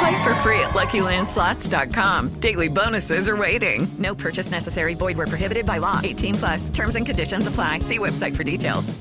Play 0.00 0.16
for 0.24 0.34
free 0.36 0.60
at 0.60 0.70
LuckyLandSlots.com. 0.70 2.40
Daily 2.40 2.68
bonuses 2.68 3.28
are 3.28 3.36
waiting. 3.36 3.86
No 3.98 4.14
purchase 4.14 4.50
necessary. 4.50 4.94
Void 4.94 5.18
where 5.18 5.26
prohibited 5.26 5.66
by 5.66 5.78
law. 5.78 6.00
18 6.02 6.34
plus. 6.36 6.70
Terms 6.70 6.96
and 6.96 7.04
conditions 7.04 7.46
apply. 7.46 7.80
See 7.80 7.98
website 7.98 8.34
for 8.34 8.42
details. 8.42 8.94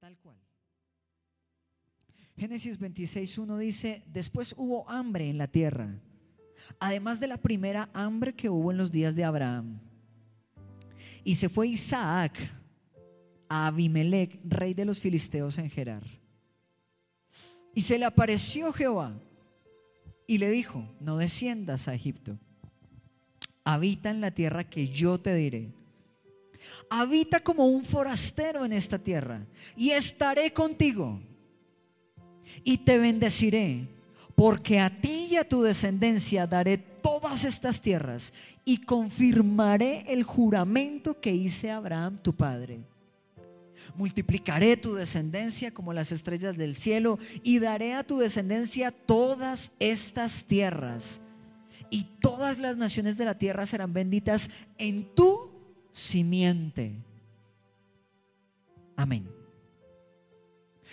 Tal 0.00 0.16
cual. 0.22 0.34
Génesis 2.38 2.78
26.1 2.78 3.58
dice, 3.58 4.02
después 4.10 4.54
hubo 4.56 4.88
hambre 4.88 5.28
en 5.28 5.36
la 5.36 5.46
tierra, 5.46 6.00
además 6.80 7.20
de 7.20 7.26
la 7.26 7.36
primera 7.36 7.90
hambre 7.92 8.34
que 8.34 8.48
hubo 8.48 8.70
en 8.70 8.78
los 8.78 8.90
días 8.90 9.14
de 9.14 9.24
Abraham. 9.24 9.78
Y 11.22 11.34
se 11.34 11.50
fue 11.50 11.68
Isaac 11.68 12.32
a 13.50 13.66
Abimelech, 13.66 14.40
rey 14.42 14.72
de 14.72 14.86
los 14.86 15.00
filisteos 15.00 15.58
en 15.58 15.68
Gerar. 15.68 16.04
Y 17.74 17.82
se 17.82 17.98
le 17.98 18.06
apareció 18.06 18.72
Jehová 18.72 19.12
y 20.28 20.36
le 20.38 20.50
dijo, 20.50 20.84
no 21.00 21.16
desciendas 21.16 21.88
a 21.88 21.94
Egipto, 21.94 22.38
habita 23.64 24.10
en 24.10 24.20
la 24.20 24.30
tierra 24.30 24.68
que 24.68 24.88
yo 24.88 25.18
te 25.18 25.34
diré. 25.34 25.72
Habita 26.90 27.40
como 27.40 27.66
un 27.66 27.82
forastero 27.82 28.66
en 28.66 28.74
esta 28.74 28.98
tierra 28.98 29.46
y 29.74 29.90
estaré 29.90 30.52
contigo 30.52 31.18
y 32.62 32.76
te 32.76 32.98
bendeciré, 32.98 33.88
porque 34.36 34.78
a 34.80 35.00
ti 35.00 35.28
y 35.30 35.36
a 35.36 35.48
tu 35.48 35.62
descendencia 35.62 36.46
daré 36.46 36.76
todas 36.76 37.44
estas 37.44 37.80
tierras 37.80 38.34
y 38.66 38.82
confirmaré 38.82 40.04
el 40.08 40.24
juramento 40.24 41.18
que 41.20 41.32
hice 41.34 41.70
a 41.70 41.78
Abraham 41.78 42.18
tu 42.22 42.34
padre 42.34 42.80
multiplicaré 43.98 44.76
tu 44.76 44.94
descendencia 44.94 45.74
como 45.74 45.92
las 45.92 46.12
estrellas 46.12 46.56
del 46.56 46.76
cielo 46.76 47.18
y 47.42 47.58
daré 47.58 47.94
a 47.94 48.04
tu 48.04 48.18
descendencia 48.18 48.92
todas 48.92 49.72
estas 49.80 50.44
tierras. 50.44 51.20
Y 51.90 52.04
todas 52.20 52.58
las 52.58 52.76
naciones 52.76 53.16
de 53.16 53.24
la 53.24 53.38
tierra 53.38 53.66
serán 53.66 53.92
benditas 53.92 54.50
en 54.78 55.14
tu 55.14 55.50
simiente. 55.92 56.94
Amén. 58.94 59.28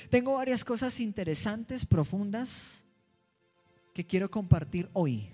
Tengo 0.10 0.34
varias 0.34 0.64
cosas 0.64 1.00
interesantes, 1.00 1.86
profundas, 1.86 2.84
que 3.94 4.06
quiero 4.06 4.32
compartir 4.32 4.90
hoy. 4.94 5.30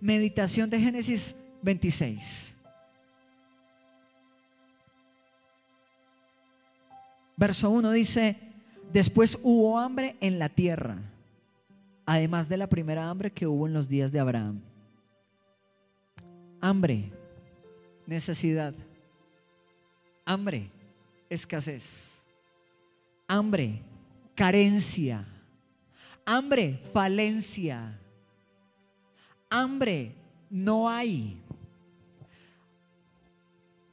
Meditación 0.00 0.70
de 0.70 0.80
Génesis 0.80 1.36
26. 1.62 2.53
Verso 7.36 7.70
1 7.70 7.90
dice, 7.92 8.36
después 8.92 9.38
hubo 9.42 9.78
hambre 9.78 10.16
en 10.20 10.38
la 10.38 10.48
tierra, 10.48 10.98
además 12.06 12.48
de 12.48 12.56
la 12.56 12.68
primera 12.68 13.10
hambre 13.10 13.32
que 13.32 13.46
hubo 13.46 13.66
en 13.66 13.72
los 13.74 13.88
días 13.88 14.12
de 14.12 14.20
Abraham. 14.20 14.60
Hambre, 16.60 17.10
necesidad. 18.06 18.72
Hambre, 20.24 20.70
escasez. 21.28 22.22
Hambre, 23.26 23.82
carencia. 24.34 25.26
Hambre, 26.24 26.80
falencia. 26.92 27.98
Hambre, 29.50 30.14
no 30.48 30.88
hay. 30.88 31.40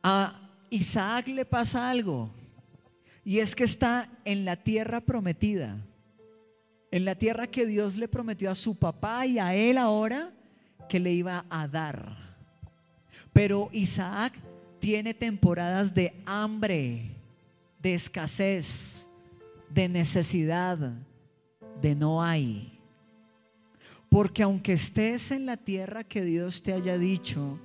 A 0.01 0.39
Isaac 0.69 1.27
le 1.27 1.43
pasa 1.43 1.89
algo. 1.89 2.29
Y 3.23 3.39
es 3.39 3.55
que 3.55 3.63
está 3.63 4.09
en 4.25 4.45
la 4.45 4.55
tierra 4.55 5.01
prometida, 5.01 5.77
en 6.89 7.05
la 7.05 7.15
tierra 7.15 7.47
que 7.47 7.65
Dios 7.65 7.95
le 7.95 8.07
prometió 8.07 8.49
a 8.49 8.55
su 8.55 8.77
papá 8.77 9.25
y 9.25 9.39
a 9.39 9.55
él 9.55 9.77
ahora 9.77 10.31
que 10.89 10.99
le 10.99 11.13
iba 11.13 11.45
a 11.49 11.67
dar. 11.67 12.17
Pero 13.31 13.69
Isaac 13.71 14.33
tiene 14.79 15.13
temporadas 15.13 15.93
de 15.93 16.13
hambre, 16.25 17.11
de 17.81 17.93
escasez, 17.93 19.07
de 19.69 19.87
necesidad, 19.87 20.93
de 21.81 21.95
no 21.95 22.23
hay. 22.23 22.79
Porque 24.09 24.43
aunque 24.43 24.73
estés 24.73 25.31
en 25.31 25.45
la 25.45 25.55
tierra 25.55 26.03
que 26.03 26.23
Dios 26.23 26.61
te 26.63 26.73
haya 26.73 26.97
dicho, 26.97 27.59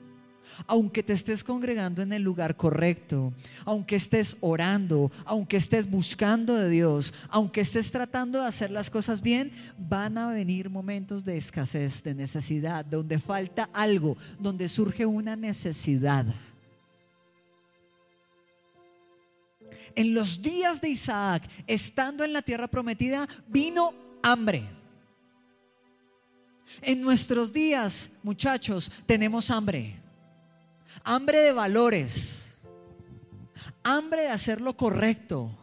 aunque 0.66 1.02
te 1.02 1.12
estés 1.12 1.44
congregando 1.44 2.02
en 2.02 2.12
el 2.12 2.22
lugar 2.22 2.56
correcto, 2.56 3.32
aunque 3.64 3.96
estés 3.96 4.36
orando, 4.40 5.10
aunque 5.24 5.56
estés 5.56 5.88
buscando 5.88 6.54
de 6.54 6.70
Dios, 6.70 7.12
aunque 7.28 7.60
estés 7.60 7.90
tratando 7.90 8.40
de 8.40 8.46
hacer 8.46 8.70
las 8.70 8.90
cosas 8.90 9.20
bien, 9.20 9.52
van 9.78 10.18
a 10.18 10.30
venir 10.30 10.70
momentos 10.70 11.24
de 11.24 11.36
escasez, 11.36 12.02
de 12.02 12.14
necesidad, 12.14 12.84
donde 12.84 13.18
falta 13.18 13.68
algo, 13.72 14.16
donde 14.38 14.68
surge 14.68 15.04
una 15.04 15.36
necesidad. 15.36 16.26
En 19.94 20.12
los 20.12 20.42
días 20.42 20.80
de 20.80 20.90
Isaac, 20.90 21.48
estando 21.66 22.24
en 22.24 22.32
la 22.32 22.42
tierra 22.42 22.68
prometida, 22.68 23.26
vino 23.48 23.94
hambre. 24.22 24.68
En 26.82 27.00
nuestros 27.00 27.52
días, 27.52 28.10
muchachos, 28.22 28.90
tenemos 29.06 29.50
hambre 29.50 30.05
hambre 31.04 31.38
de 31.38 31.52
valores, 31.52 32.48
hambre 33.82 34.22
de 34.22 34.28
hacer 34.28 34.60
lo 34.60 34.76
correcto. 34.76 35.56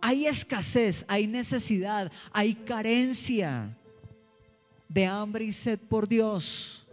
Hay 0.00 0.26
escasez, 0.26 1.04
hay 1.08 1.26
necesidad, 1.26 2.12
hay 2.32 2.54
carencia 2.54 3.76
de 4.88 5.06
hambre 5.06 5.44
y 5.44 5.52
sed 5.52 5.78
por 5.78 6.08
Dios. 6.08 6.86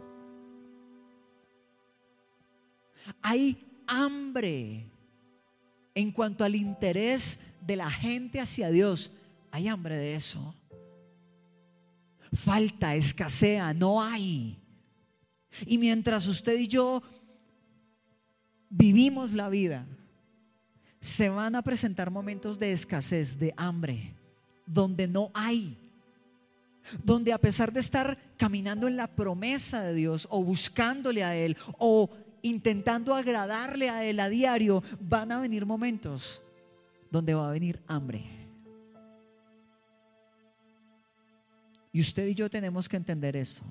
Hay 3.22 3.64
hambre 3.86 4.90
en 5.94 6.12
cuanto 6.12 6.44
al 6.44 6.54
interés 6.54 7.38
de 7.60 7.76
la 7.76 7.90
gente 7.90 8.40
hacia 8.40 8.70
Dios. 8.70 9.12
Hay 9.50 9.68
hambre 9.68 9.96
de 9.96 10.14
eso. 10.14 10.54
Falta, 12.32 12.94
escasea, 12.94 13.72
no 13.72 14.02
hay. 14.02 14.58
Y 15.64 15.78
mientras 15.78 16.26
usted 16.26 16.58
y 16.58 16.68
yo 16.68 17.02
vivimos 18.70 19.32
la 19.32 19.48
vida, 19.48 19.86
se 21.00 21.28
van 21.28 21.54
a 21.54 21.62
presentar 21.62 22.10
momentos 22.10 22.58
de 22.58 22.72
escasez, 22.72 23.38
de 23.38 23.54
hambre, 23.56 24.14
donde 24.66 25.06
no 25.06 25.30
hay. 25.34 25.78
Donde 27.02 27.32
a 27.32 27.38
pesar 27.38 27.72
de 27.72 27.80
estar 27.80 28.16
caminando 28.36 28.86
en 28.86 28.96
la 28.96 29.08
promesa 29.08 29.82
de 29.82 29.94
Dios 29.94 30.28
o 30.30 30.42
buscándole 30.44 31.24
a 31.24 31.34
Él 31.34 31.56
o 31.78 32.10
intentando 32.42 33.14
agradarle 33.14 33.90
a 33.90 34.04
Él 34.04 34.20
a 34.20 34.28
diario, 34.28 34.82
van 35.00 35.32
a 35.32 35.40
venir 35.40 35.66
momentos 35.66 36.42
donde 37.10 37.34
va 37.34 37.48
a 37.48 37.52
venir 37.52 37.82
hambre. 37.86 38.24
Y 41.92 42.00
usted 42.00 42.26
y 42.26 42.34
yo 42.34 42.50
tenemos 42.50 42.88
que 42.88 42.96
entender 42.96 43.36
eso. 43.36 43.64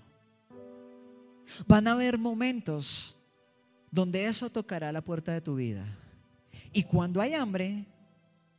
Van 1.68 1.88
a 1.88 1.92
haber 1.92 2.18
momentos 2.18 3.16
donde 3.96 4.26
eso 4.26 4.50
tocará 4.50 4.92
la 4.92 5.02
puerta 5.02 5.32
de 5.32 5.40
tu 5.40 5.56
vida. 5.56 5.86
Y 6.74 6.84
cuando 6.84 7.22
hay 7.22 7.34
hambre, 7.34 7.86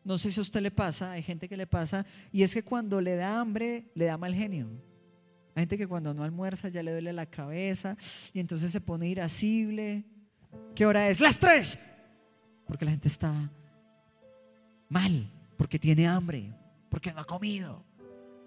no 0.02 0.16
sé 0.16 0.32
si 0.32 0.40
a 0.40 0.42
usted 0.42 0.62
le 0.62 0.70
pasa, 0.70 1.12
hay 1.12 1.22
gente 1.22 1.46
que 1.46 1.58
le 1.58 1.66
pasa, 1.66 2.06
y 2.32 2.42
es 2.42 2.54
que 2.54 2.62
cuando 2.62 3.02
le 3.02 3.16
da 3.16 3.38
hambre, 3.38 3.90
le 3.94 4.06
da 4.06 4.16
mal 4.16 4.34
genio. 4.34 4.66
Hay 5.54 5.62
gente 5.62 5.76
que 5.76 5.86
cuando 5.86 6.14
no 6.14 6.24
almuerza 6.24 6.70
ya 6.70 6.82
le 6.82 6.90
duele 6.90 7.12
la 7.12 7.26
cabeza 7.26 7.98
y 8.32 8.40
entonces 8.40 8.72
se 8.72 8.80
pone 8.80 9.08
irascible. 9.08 10.04
¿Qué 10.74 10.86
hora 10.86 11.06
es? 11.08 11.20
Las 11.20 11.38
tres. 11.38 11.78
Porque 12.66 12.86
la 12.86 12.92
gente 12.92 13.08
está 13.08 13.52
mal, 14.88 15.30
porque 15.58 15.78
tiene 15.78 16.06
hambre, 16.08 16.50
porque 16.88 17.12
no 17.12 17.20
ha 17.20 17.26
comido, 17.26 17.84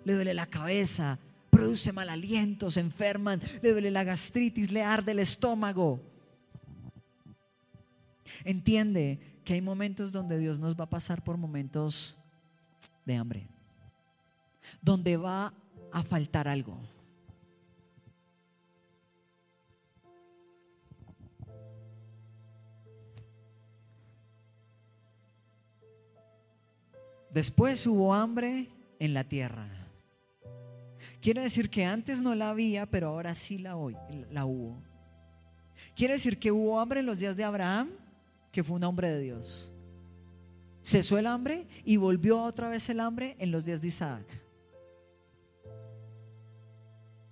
le 0.05 0.13
duele 0.13 0.33
la 0.33 0.47
cabeza, 0.47 1.19
produce 1.51 1.93
mal 1.93 2.09
aliento, 2.09 2.71
se 2.71 2.79
enferman, 2.79 3.41
le 3.61 3.73
duele 3.73 3.91
la 3.91 4.03
gastritis, 4.03 4.71
le 4.71 4.81
arde 4.81 5.11
el 5.11 5.19
estómago. 5.19 6.01
Entiende 8.43 9.19
que 9.43 9.53
hay 9.53 9.61
momentos 9.61 10.11
donde 10.11 10.37
Dios 10.37 10.59
nos 10.59 10.75
va 10.75 10.85
a 10.85 10.89
pasar 10.89 11.23
por 11.23 11.37
momentos 11.37 12.17
de 13.05 13.15
hambre, 13.15 13.47
donde 14.81 15.17
va 15.17 15.53
a 15.91 16.03
faltar 16.03 16.47
algo. 16.47 16.79
Después 27.31 27.85
hubo 27.85 28.13
hambre 28.13 28.69
en 28.99 29.13
la 29.13 29.23
tierra. 29.23 29.67
Quiere 31.21 31.41
decir 31.41 31.69
que 31.69 31.85
antes 31.85 32.21
no 32.21 32.33
la 32.33 32.49
había, 32.49 32.85
pero 32.85 33.09
ahora 33.09 33.35
sí 33.35 33.57
la, 33.57 33.75
la 34.31 34.45
hubo. 34.45 34.81
Quiere 35.95 36.15
decir 36.15 36.39
que 36.39 36.51
hubo 36.51 36.79
hambre 36.79 37.01
en 37.01 37.05
los 37.05 37.19
días 37.19 37.35
de 37.35 37.43
Abraham, 37.43 37.91
que 38.51 38.63
fue 38.63 38.77
un 38.77 38.83
hombre 38.83 39.09
de 39.09 39.19
Dios. 39.19 39.71
Cesó 40.83 41.17
el 41.17 41.27
hambre 41.27 41.67
y 41.83 41.97
volvió 41.97 42.41
otra 42.43 42.69
vez 42.69 42.89
el 42.89 42.99
hambre 42.99 43.35
en 43.39 43.51
los 43.51 43.63
días 43.63 43.81
de 43.81 43.87
Isaac. 43.87 44.25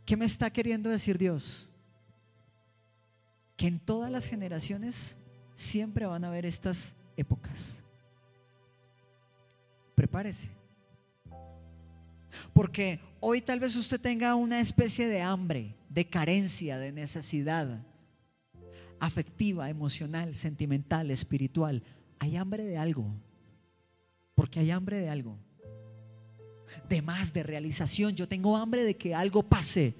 ¿Qué 0.05 0.15
me 0.15 0.25
está 0.25 0.49
queriendo 0.51 0.89
decir 0.89 1.17
Dios? 1.17 1.71
Que 3.55 3.67
en 3.67 3.79
todas 3.79 4.11
las 4.11 4.25
generaciones 4.25 5.17
siempre 5.55 6.05
van 6.05 6.23
a 6.23 6.27
haber 6.27 6.45
estas 6.45 6.93
épocas 7.15 7.77
prepárese. 9.97 10.47
Porque 12.53 12.99
hoy 13.19 13.41
tal 13.41 13.59
vez 13.59 13.75
usted 13.75 13.99
tenga 13.99 14.35
una 14.35 14.59
especie 14.59 15.07
de 15.07 15.23
hambre, 15.23 15.75
de 15.89 16.07
carencia, 16.07 16.77
de 16.77 16.91
necesidad 16.91 17.83
afectiva, 18.99 19.69
emocional, 19.69 20.35
sentimental, 20.35 21.11
espiritual. 21.11 21.83
Hay 22.19 22.35
hambre 22.35 22.63
de 22.63 22.77
algo. 22.77 23.05
Porque 24.35 24.59
hay 24.59 24.71
hambre 24.71 24.99
de 24.99 25.09
algo. 25.09 25.37
De 26.89 27.01
más, 27.01 27.33
de 27.33 27.43
realización. 27.43 28.15
Yo 28.15 28.27
tengo 28.27 28.57
hambre 28.57 28.83
de 28.83 28.95
que 28.95 29.15
algo 29.15 29.43
pase. 29.43 29.95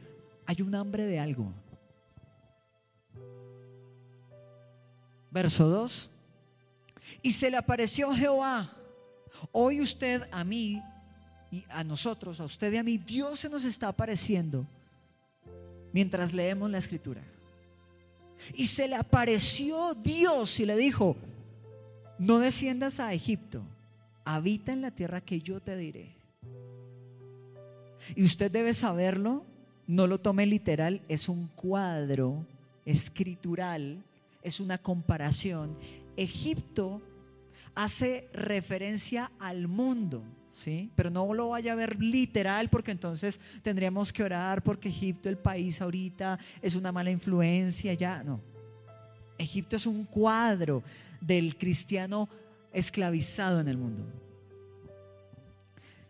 Hay 0.46 0.62
un 0.62 0.76
hambre 0.76 1.06
de 1.06 1.20
algo. 1.20 1.54
Verso 5.32 5.68
2. 5.68 6.12
Y 7.22 7.32
se 7.32 7.50
le 7.52 7.58
apareció 7.58 8.14
Jehová 8.14 8.78
Hoy 9.52 9.82
usted 9.82 10.24
a 10.32 10.44
mí 10.44 10.82
y 11.52 11.64
a 11.70 11.84
nosotros, 11.84 12.40
a 12.40 12.46
usted 12.46 12.74
y 12.74 12.78
a 12.78 12.84
mí, 12.84 12.98
Dios 12.98 13.40
se 13.40 13.50
nos 13.50 13.64
está 13.64 13.88
apareciendo 13.88 14.68
mientras 15.94 16.34
leemos 16.34 16.70
la 16.70 16.78
escritura. 16.78 17.24
Y 18.54 18.68
se 18.68 18.88
le 18.88 18.96
apareció 18.96 19.94
Dios 19.94 20.60
y 20.60 20.66
le 20.66 20.76
dijo, 20.76 21.16
no 22.20 22.40
desciendas 22.40 23.00
a 23.00 23.14
Egipto, 23.14 23.62
habita 24.26 24.74
en 24.74 24.82
la 24.82 24.92
tierra 24.92 25.22
que 25.22 25.42
yo 25.42 25.60
te 25.60 25.78
diré. 25.78 26.16
Y 28.16 28.24
usted 28.24 28.52
debe 28.52 28.74
saberlo, 28.74 29.46
no 29.86 30.08
lo 30.08 30.20
tome 30.20 30.46
literal, 30.46 31.02
es 31.08 31.30
un 31.30 31.48
cuadro 31.48 32.46
escritural, 32.86 34.04
es 34.44 34.60
una 34.60 34.78
comparación. 34.78 35.78
Egipto 36.16 37.02
hace 37.76 38.28
referencia 38.34 39.32
al 39.40 39.68
mundo, 39.68 40.24
¿sí? 40.58 40.90
Pero 40.96 41.12
no 41.12 41.32
lo 41.36 41.50
vaya 41.50 41.74
a 41.74 41.76
ver 41.76 42.02
literal 42.02 42.68
porque 42.70 42.92
entonces 42.92 43.40
tendríamos 43.62 44.12
que 44.12 44.24
orar 44.24 44.64
porque 44.64 44.90
Egipto, 44.90 45.30
el 45.30 45.38
país 45.38 45.80
ahorita, 45.82 46.40
es 46.62 46.76
una 46.76 46.92
mala 46.92 47.12
influencia, 47.12 47.94
ya, 47.94 48.24
no. 48.24 48.42
Egipto 49.38 49.76
es 49.76 49.86
un 49.86 50.04
cuadro 50.04 50.84
del 51.22 51.56
cristiano 51.58 52.28
esclavizado 52.74 53.60
en 53.60 53.68
el 53.68 53.78
mundo. 53.78 54.04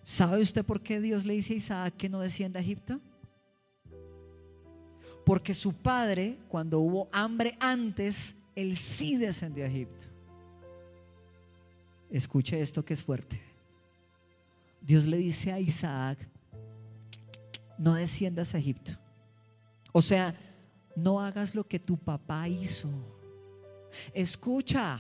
¿Sabe 0.02 0.40
usted 0.40 0.64
por 0.64 0.80
qué 0.80 1.02
Dios 1.02 1.26
le 1.26 1.34
dice 1.34 1.54
a 1.54 1.58
Isaac 1.58 1.94
que 1.98 2.08
no 2.08 2.22
descienda 2.22 2.62
a 2.62 2.64
Egipto? 2.64 3.02
Porque 5.26 5.54
su 5.54 5.74
padre, 5.74 6.38
cuando 6.48 6.80
hubo 6.80 7.10
hambre 7.12 7.58
antes, 7.60 8.38
él 8.56 8.78
sí 8.78 9.18
descendió 9.18 9.66
a 9.66 9.68
Egipto. 9.68 10.08
Escuche 12.10 12.62
esto 12.62 12.86
que 12.86 12.94
es 12.94 13.04
fuerte. 13.04 13.47
Dios 14.82 15.06
le 15.06 15.18
dice 15.18 15.52
a 15.52 15.60
Isaac, 15.60 16.18
no 17.78 17.94
desciendas 17.96 18.54
a 18.54 18.58
Egipto. 18.58 18.94
O 19.92 20.02
sea, 20.02 20.36
no 20.96 21.20
hagas 21.20 21.54
lo 21.56 21.64
que 21.68 21.80
tu 21.80 21.98
papá 21.98 22.48
hizo. 22.48 22.90
Escucha. 24.14 25.00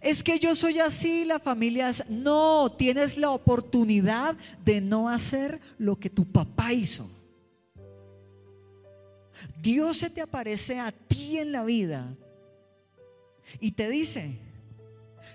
Es 0.00 0.22
que 0.22 0.38
yo 0.38 0.54
soy 0.54 0.78
así, 0.78 1.24
la 1.24 1.40
familia 1.40 1.88
es... 1.88 2.08
No, 2.08 2.70
tienes 2.76 3.16
la 3.16 3.30
oportunidad 3.30 4.36
de 4.64 4.80
no 4.80 5.08
hacer 5.08 5.60
lo 5.78 5.98
que 5.98 6.10
tu 6.10 6.30
papá 6.30 6.72
hizo. 6.72 7.10
Dios 9.60 9.98
se 9.98 10.10
te 10.10 10.20
aparece 10.20 10.78
a 10.78 10.92
ti 10.92 11.38
en 11.38 11.52
la 11.52 11.64
vida 11.64 12.14
y 13.58 13.72
te 13.72 13.88
dice, 13.88 14.38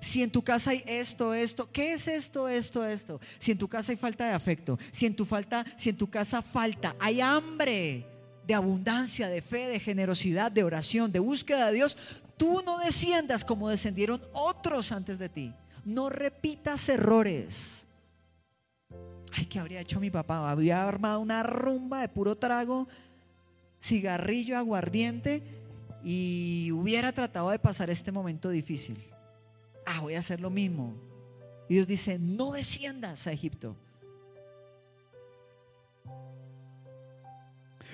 si 0.06 0.22
en 0.22 0.30
tu 0.30 0.44
casa 0.44 0.70
hay 0.70 0.84
esto, 0.86 1.34
esto, 1.34 1.68
¿qué 1.72 1.94
es 1.94 2.08
esto, 2.08 2.48
esto, 2.48 2.86
esto? 2.86 3.20
Si 3.40 3.52
en 3.52 3.58
tu 3.58 3.68
casa 3.68 3.92
hay 3.92 3.98
falta 3.98 4.28
de 4.28 4.34
afecto, 4.34 4.78
si 4.92 5.08
en 5.08 5.16
tu 5.16 5.26
falta, 5.26 5.66
si 5.78 5.90
en 5.90 5.98
tu 5.98 6.08
casa 6.08 6.44
falta, 6.44 6.96
hay 7.00 7.22
hambre 7.22 8.06
de 8.46 8.54
abundancia, 8.54 9.28
de 9.30 9.42
fe, 9.42 9.68
de 9.68 9.80
generosidad, 9.80 10.52
de 10.52 10.64
oración, 10.64 11.12
de 11.12 11.18
búsqueda 11.18 11.68
de 11.68 11.74
Dios, 11.74 11.98
tú 12.38 12.62
no 12.64 12.78
desciendas 12.78 13.44
como 13.44 13.68
descendieron 13.68 14.22
otros 14.32 14.92
antes 14.92 15.18
de 15.18 15.28
ti. 15.28 15.54
No 15.84 16.12
repitas 16.12 16.88
errores. 16.88 17.88
Ay, 19.32 19.48
¿qué 19.48 19.58
habría 19.58 19.82
hecho 19.82 20.00
mi 20.00 20.12
papá? 20.12 20.52
Había 20.52 20.88
armado 20.88 21.20
una 21.20 21.42
rumba 21.42 22.02
de 22.02 22.10
puro 22.10 22.36
trago, 22.36 22.88
cigarrillo, 23.82 24.56
aguardiente 24.56 25.42
y 26.04 26.70
hubiera 26.74 27.12
tratado 27.12 27.50
de 27.50 27.58
pasar 27.58 27.90
este 27.90 28.12
momento 28.12 28.52
difícil 28.52 29.15
ah, 29.96 30.02
voy 30.02 30.16
a 30.16 30.20
hacer 30.20 30.42
lo 30.42 30.50
mismo. 30.50 30.94
Y 31.68 31.76
Dios 31.76 31.88
dice, 31.88 32.20
no 32.20 32.52
desciendas 32.52 33.28
a 33.28 33.32
Egipto. 33.32 33.76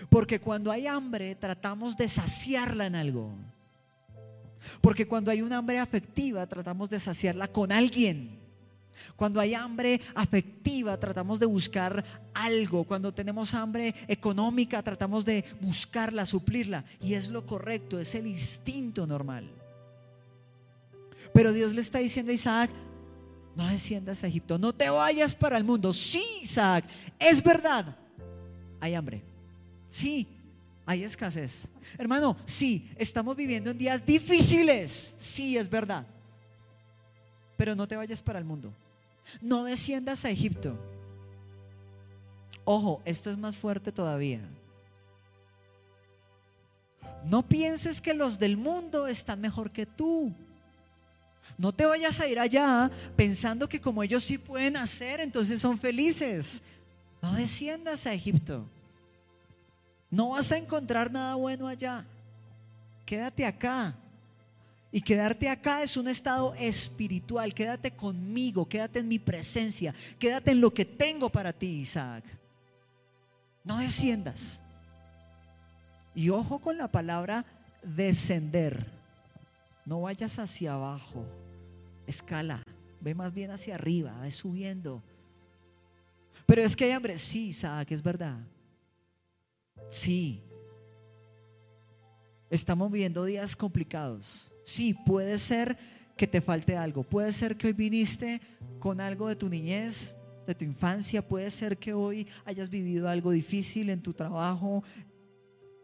Porque 0.10 0.40
cuando 0.40 0.72
hay 0.72 0.88
hambre 0.88 1.36
tratamos 1.36 1.96
de 1.96 2.10
saciarla 2.10 2.88
en 2.88 2.96
algo. 2.96 3.32
Porque 4.82 5.08
cuando 5.08 5.32
hay 5.32 5.42
una 5.42 5.58
hambre 5.58 5.80
afectiva 5.80 6.46
tratamos 6.48 6.90
de 6.90 7.00
saciarla 7.00 7.48
con 7.48 7.72
alguien. 7.72 8.40
Cuando 9.16 9.40
hay 9.40 9.54
hambre 9.54 10.02
afectiva 10.16 11.00
tratamos 11.00 11.40
de 11.40 11.46
buscar 11.46 12.04
algo. 12.34 12.84
Cuando 12.84 13.14
tenemos 13.14 13.54
hambre 13.54 13.96
económica 14.08 14.84
tratamos 14.84 15.26
de 15.26 15.46
buscarla, 15.60 16.26
suplirla. 16.26 16.84
Y 17.00 17.14
es 17.14 17.30
lo 17.30 17.46
correcto, 17.46 18.00
es 18.00 18.14
el 18.16 18.28
instinto 18.28 19.08
normal. 19.08 19.61
Pero 21.34 21.54
Dios 21.54 21.74
le 21.74 21.82
está 21.82 22.00
diciendo 22.00 22.32
a 22.32 22.36
Isaac, 22.36 22.72
no 23.56 23.68
desciendas 23.68 24.24
a 24.24 24.28
Egipto, 24.28 24.58
no 24.58 24.74
te 24.74 24.90
vayas 24.90 25.36
para 25.36 25.58
el 25.58 25.64
mundo. 25.64 25.94
Sí, 25.94 26.24
Isaac, 26.42 26.86
es 27.20 27.42
verdad. 27.44 27.96
Hay 28.80 28.96
hambre. 28.96 29.24
Sí, 29.90 30.28
hay 30.86 31.04
escasez. 31.04 31.68
Hermano, 31.98 32.38
sí, 32.46 32.90
estamos 32.98 33.36
viviendo 33.36 33.72
en 33.72 33.78
días 33.78 34.06
difíciles. 34.06 35.14
Sí, 35.18 35.58
es 35.58 35.70
verdad. 35.70 36.06
Pero 37.58 37.76
no 37.76 37.88
te 37.88 37.96
vayas 37.96 38.22
para 38.22 38.40
el 38.40 38.46
mundo. 38.46 38.74
No 39.42 39.64
desciendas 39.64 40.26
a 40.26 40.30
Egipto. 40.30 40.78
Ojo, 42.64 43.02
esto 43.06 43.30
es 43.30 43.38
más 43.38 43.58
fuerte 43.58 43.92
todavía. 43.92 44.42
No 47.26 47.48
pienses 47.48 48.02
que 48.02 48.14
los 48.14 48.40
del 48.40 48.58
mundo 48.58 49.08
están 49.08 49.42
mejor 49.42 49.72
que 49.72 49.86
tú. 49.86 50.34
No 51.62 51.72
te 51.72 51.86
vayas 51.86 52.20
a 52.20 52.28
ir 52.28 52.40
allá 52.40 52.90
pensando 53.16 53.70
que 53.70 53.80
como 53.80 54.02
ellos 54.02 54.24
sí 54.24 54.40
pueden 54.40 54.76
hacer, 54.76 55.20
entonces 55.20 55.62
son 55.62 55.78
felices. 55.78 56.64
No 57.22 57.36
desciendas 57.36 58.08
a 58.08 58.14
Egipto. 58.14 58.68
No 60.10 60.30
vas 60.30 60.52
a 60.52 60.58
encontrar 60.58 61.12
nada 61.12 61.36
bueno 61.36 61.68
allá. 61.68 62.04
Quédate 63.06 63.46
acá. 63.46 63.96
Y 64.92 65.02
quedarte 65.02 65.48
acá 65.48 65.84
es 65.84 65.96
un 65.98 66.08
estado 66.08 66.56
espiritual. 66.56 67.54
Quédate 67.54 67.92
conmigo, 67.92 68.68
quédate 68.68 68.98
en 68.98 69.08
mi 69.08 69.20
presencia, 69.20 69.94
quédate 70.18 70.50
en 70.50 70.62
lo 70.62 70.74
que 70.74 70.84
tengo 70.84 71.30
para 71.30 71.54
ti, 71.54 71.82
Isaac. 71.82 72.24
No 73.64 73.78
desciendas. 73.78 74.60
Y 76.16 76.32
ojo 76.32 76.58
con 76.58 76.80
la 76.80 76.88
palabra 76.88 77.46
descender. 77.84 78.88
No 79.86 80.02
vayas 80.02 80.40
hacia 80.40 80.74
abajo 80.74 81.24
escala, 82.12 82.64
ve 83.00 83.16
más 83.16 83.34
bien 83.34 83.50
hacia 83.50 83.76
arriba, 83.76 84.20
ve 84.22 84.32
subiendo. 84.32 85.04
Pero 86.46 86.62
es 86.62 86.76
que 86.76 86.86
hay 86.86 86.92
hambre, 86.92 87.18
sí, 87.18 87.48
Isaac, 87.48 87.92
es 87.92 88.04
verdad. 88.04 88.40
Sí. 89.90 90.44
Estamos 92.50 92.92
viviendo 92.92 93.24
días 93.26 93.56
complicados. 93.56 94.52
Sí, 94.66 94.94
puede 94.94 95.40
ser 95.40 95.78
que 96.18 96.28
te 96.28 96.42
falte 96.42 96.78
algo. 96.78 97.04
Puede 97.04 97.32
ser 97.34 97.58
que 97.58 97.68
hoy 97.68 97.74
viniste 97.74 98.42
con 98.80 99.02
algo 99.02 99.28
de 99.28 99.36
tu 99.36 99.50
niñez, 99.50 100.16
de 100.46 100.54
tu 100.54 100.66
infancia. 100.66 101.26
Puede 101.26 101.50
ser 101.52 101.78
que 101.78 101.94
hoy 101.94 102.28
hayas 102.46 102.70
vivido 102.70 103.08
algo 103.08 103.32
difícil 103.32 103.90
en 103.90 104.02
tu 104.02 104.14
trabajo. 104.14 104.84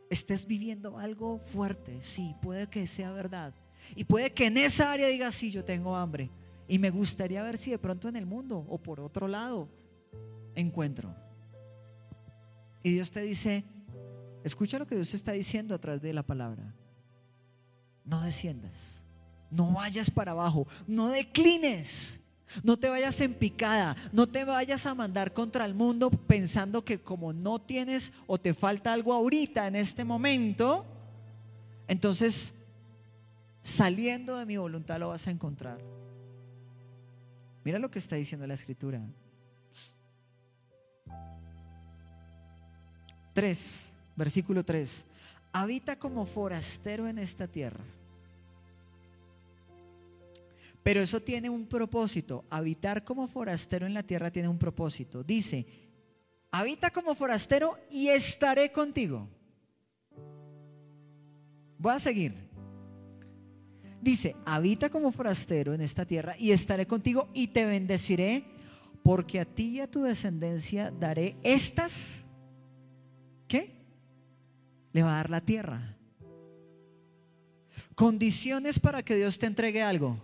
Estés 0.09 0.45
viviendo 0.45 0.97
algo 0.97 1.39
fuerte. 1.53 1.97
Sí, 2.01 2.35
puede 2.41 2.67
que 2.67 2.85
sea 2.87 3.11
verdad. 3.11 3.53
Y 3.95 4.03
puede 4.03 4.31
que 4.31 4.47
en 4.47 4.57
esa 4.57 4.91
área 4.91 5.07
digas, 5.07 5.35
sí, 5.35 5.51
yo 5.51 5.63
tengo 5.63 5.95
hambre. 5.95 6.29
Y 6.67 6.79
me 6.79 6.89
gustaría 6.89 7.43
ver 7.43 7.57
si 7.57 7.71
de 7.71 7.77
pronto 7.77 8.09
en 8.09 8.15
el 8.15 8.25
mundo 8.25 8.65
o 8.67 8.77
por 8.77 8.99
otro 8.99 9.27
lado 9.27 9.69
encuentro. 10.55 11.15
Y 12.83 12.91
Dios 12.91 13.11
te 13.11 13.21
dice, 13.21 13.63
escucha 14.43 14.79
lo 14.79 14.87
que 14.87 14.95
Dios 14.95 15.13
está 15.13 15.31
diciendo 15.31 15.75
a 15.75 15.79
través 15.79 16.01
de 16.01 16.13
la 16.13 16.23
palabra. 16.23 16.73
No 18.03 18.21
desciendas, 18.21 19.01
no 19.51 19.71
vayas 19.71 20.09
para 20.09 20.31
abajo, 20.31 20.67
no 20.87 21.09
declines. 21.09 22.19
No 22.63 22.77
te 22.77 22.87
vayas 22.89 23.19
en 23.19 23.33
picada, 23.33 23.97
no 24.13 24.25
te 24.25 24.45
vayas 24.45 24.85
a 24.85 24.95
mandar 24.95 25.33
contra 25.33 25.65
el 25.65 25.73
mundo 25.73 26.09
pensando 26.09 26.85
que 26.85 27.01
como 27.01 27.33
no 27.33 27.59
tienes 27.59 28.13
o 28.25 28.37
te 28.37 28.53
falta 28.53 28.93
algo 28.93 29.13
ahorita 29.13 29.67
en 29.67 29.75
este 29.75 30.05
momento, 30.05 30.85
entonces 31.89 32.53
saliendo 33.67 34.37
de 34.37 34.45
mi 34.45 34.55
voluntad 34.55 34.97
lo 34.97 35.09
vas 35.09 35.27
a 35.27 35.31
encontrar. 35.31 35.77
Mira 37.65 37.79
lo 37.79 37.91
que 37.91 37.99
está 37.99 38.15
diciendo 38.15 38.47
la 38.47 38.53
escritura. 38.53 39.01
3, 43.33 43.93
versículo 44.15 44.63
3. 44.63 45.05
Habita 45.51 45.99
como 45.99 46.25
forastero 46.25 47.09
en 47.09 47.19
esta 47.19 47.45
tierra. 47.47 47.83
Pero 50.81 51.01
eso 51.01 51.21
tiene 51.21 51.49
un 51.49 51.67
propósito. 51.67 52.45
Habitar 52.49 53.03
como 53.03 53.27
forastero 53.27 53.85
en 53.85 53.93
la 53.93 54.03
tierra 54.03 54.31
tiene 54.31 54.47
un 54.47 54.57
propósito. 54.57 55.23
Dice, 55.23 55.67
habita 56.51 56.89
como 56.89 57.15
forastero 57.15 57.77
y 57.91 58.07
estaré 58.07 58.71
contigo. 58.71 59.27
Voy 61.77 61.93
a 61.93 61.99
seguir. 61.99 62.46
Dice, 64.01 64.35
habita 64.45 64.89
como 64.89 65.11
forastero 65.11 65.73
en 65.73 65.81
esta 65.81 66.05
tierra 66.05 66.35
y 66.37 66.51
estaré 66.51 66.85
contigo 66.85 67.29
y 67.33 67.47
te 67.47 67.65
bendeciré 67.65 68.45
porque 69.03 69.39
a 69.39 69.45
ti 69.45 69.77
y 69.77 69.79
a 69.79 69.89
tu 69.89 70.03
descendencia 70.03 70.91
daré 70.91 71.35
estas 71.43 72.23
¿Qué? 73.47 73.71
Le 74.91 75.03
va 75.03 75.13
a 75.13 75.17
dar 75.17 75.29
la 75.29 75.41
tierra. 75.41 75.95
Condiciones 77.95 78.79
para 78.79 79.03
que 79.03 79.15
Dios 79.15 79.39
te 79.39 79.45
entregue 79.45 79.81
algo. 79.81 80.17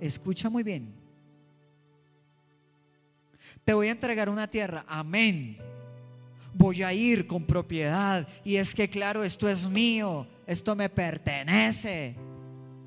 Escucha 0.00 0.48
muy 0.48 0.62
bien. 0.62 0.94
Te 3.64 3.74
voy 3.74 3.88
a 3.88 3.92
entregar 3.92 4.28
una 4.28 4.46
tierra. 4.48 4.84
Amén. 4.88 5.58
Voy 6.54 6.82
a 6.82 6.92
ir 6.92 7.26
con 7.26 7.44
propiedad. 7.44 8.26
Y 8.44 8.56
es 8.56 8.74
que, 8.74 8.88
claro, 8.88 9.24
esto 9.24 9.48
es 9.48 9.68
mío. 9.68 10.26
Esto 10.48 10.74
me 10.74 10.88
pertenece. 10.88 12.16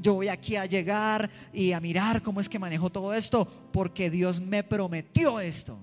Yo 0.02 0.16
voy 0.16 0.28
aquí 0.28 0.58
a 0.58 0.66
llegar 0.66 1.30
y 1.54 1.72
a 1.72 1.80
mirar 1.80 2.22
cómo 2.22 2.42
es 2.42 2.50
que 2.50 2.60
manejo 2.60 2.90
todo 2.90 3.14
esto. 3.14 3.48
Porque 3.72 4.10
Dios 4.10 4.42
me 4.42 4.66
prometió 4.66 5.40
esto. 5.40 5.78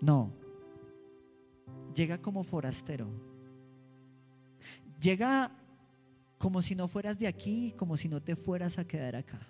No 0.00 0.44
llega 1.94 2.18
como 2.18 2.44
forastero. 2.44 3.08
Llega 5.00 5.50
como 6.38 6.60
si 6.60 6.74
no 6.74 6.88
fueras 6.88 7.18
de 7.18 7.26
aquí, 7.26 7.72
como 7.76 7.96
si 7.96 8.08
no 8.08 8.20
te 8.20 8.36
fueras 8.36 8.78
a 8.78 8.86
quedar 8.86 9.16
acá. 9.16 9.40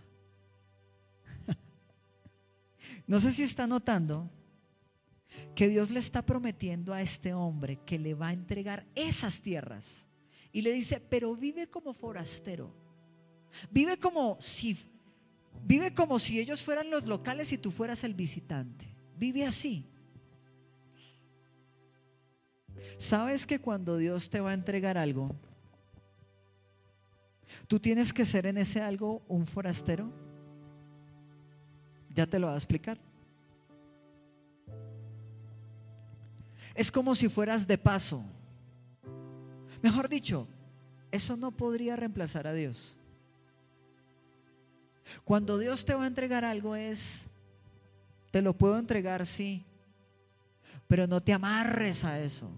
no 3.06 3.18
sé 3.18 3.32
si 3.32 3.42
está 3.42 3.66
notando 3.66 4.30
que 5.54 5.68
Dios 5.68 5.90
le 5.90 6.00
está 6.00 6.22
prometiendo 6.22 6.92
a 6.92 7.02
este 7.02 7.34
hombre 7.34 7.80
que 7.84 7.98
le 7.98 8.14
va 8.14 8.28
a 8.28 8.32
entregar 8.32 8.86
esas 8.94 9.40
tierras. 9.40 10.06
Y 10.54 10.62
le 10.62 10.72
dice, 10.72 11.00
pero 11.00 11.34
vive 11.34 11.66
como 11.66 11.92
forastero. 11.92 12.72
Vive 13.72 13.98
como 13.98 14.38
si 14.40 14.78
vive 15.64 15.92
como 15.94 16.20
si 16.20 16.38
ellos 16.38 16.62
fueran 16.62 16.90
los 16.90 17.04
locales 17.06 17.50
y 17.50 17.58
tú 17.58 17.72
fueras 17.72 18.04
el 18.04 18.14
visitante. 18.14 18.86
Vive 19.16 19.44
así. 19.44 19.84
¿Sabes 22.98 23.48
que 23.48 23.58
cuando 23.58 23.96
Dios 23.96 24.30
te 24.30 24.40
va 24.40 24.52
a 24.52 24.54
entregar 24.54 24.96
algo, 24.96 25.34
tú 27.66 27.80
tienes 27.80 28.12
que 28.12 28.24
ser 28.24 28.46
en 28.46 28.58
ese 28.58 28.80
algo 28.80 29.24
un 29.26 29.46
forastero? 29.46 30.12
Ya 32.10 32.26
te 32.28 32.38
lo 32.38 32.46
voy 32.46 32.54
a 32.54 32.58
explicar. 32.58 33.00
Es 36.76 36.92
como 36.92 37.16
si 37.16 37.28
fueras 37.28 37.66
de 37.66 37.76
paso. 37.76 38.24
Mejor 39.84 40.08
dicho, 40.08 40.48
eso 41.12 41.36
no 41.36 41.50
podría 41.50 41.94
reemplazar 41.94 42.46
a 42.46 42.54
Dios. 42.54 42.96
Cuando 45.24 45.58
Dios 45.58 45.84
te 45.84 45.92
va 45.92 46.04
a 46.04 46.06
entregar 46.06 46.42
algo 46.42 46.74
es, 46.74 47.26
te 48.30 48.40
lo 48.40 48.56
puedo 48.56 48.78
entregar, 48.78 49.26
sí, 49.26 49.66
pero 50.88 51.06
no 51.06 51.22
te 51.22 51.34
amarres 51.34 52.02
a 52.02 52.18
eso. 52.18 52.48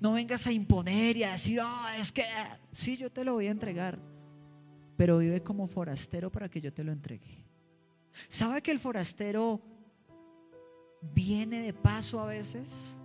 No 0.00 0.14
vengas 0.14 0.48
a 0.48 0.52
imponer 0.52 1.16
y 1.16 1.22
a 1.22 1.30
decir, 1.30 1.60
oh, 1.60 1.88
es 1.96 2.10
que 2.10 2.24
sí, 2.72 2.96
yo 2.96 3.08
te 3.08 3.24
lo 3.24 3.34
voy 3.34 3.46
a 3.46 3.52
entregar, 3.52 3.96
pero 4.96 5.18
vive 5.18 5.40
como 5.44 5.68
forastero 5.68 6.28
para 6.28 6.48
que 6.48 6.60
yo 6.60 6.72
te 6.72 6.82
lo 6.82 6.90
entregue. 6.90 7.44
¿Sabe 8.26 8.62
que 8.62 8.72
el 8.72 8.80
forastero 8.80 9.60
viene 11.14 11.62
de 11.62 11.72
paso 11.72 12.18
a 12.18 12.26
veces? 12.26 12.98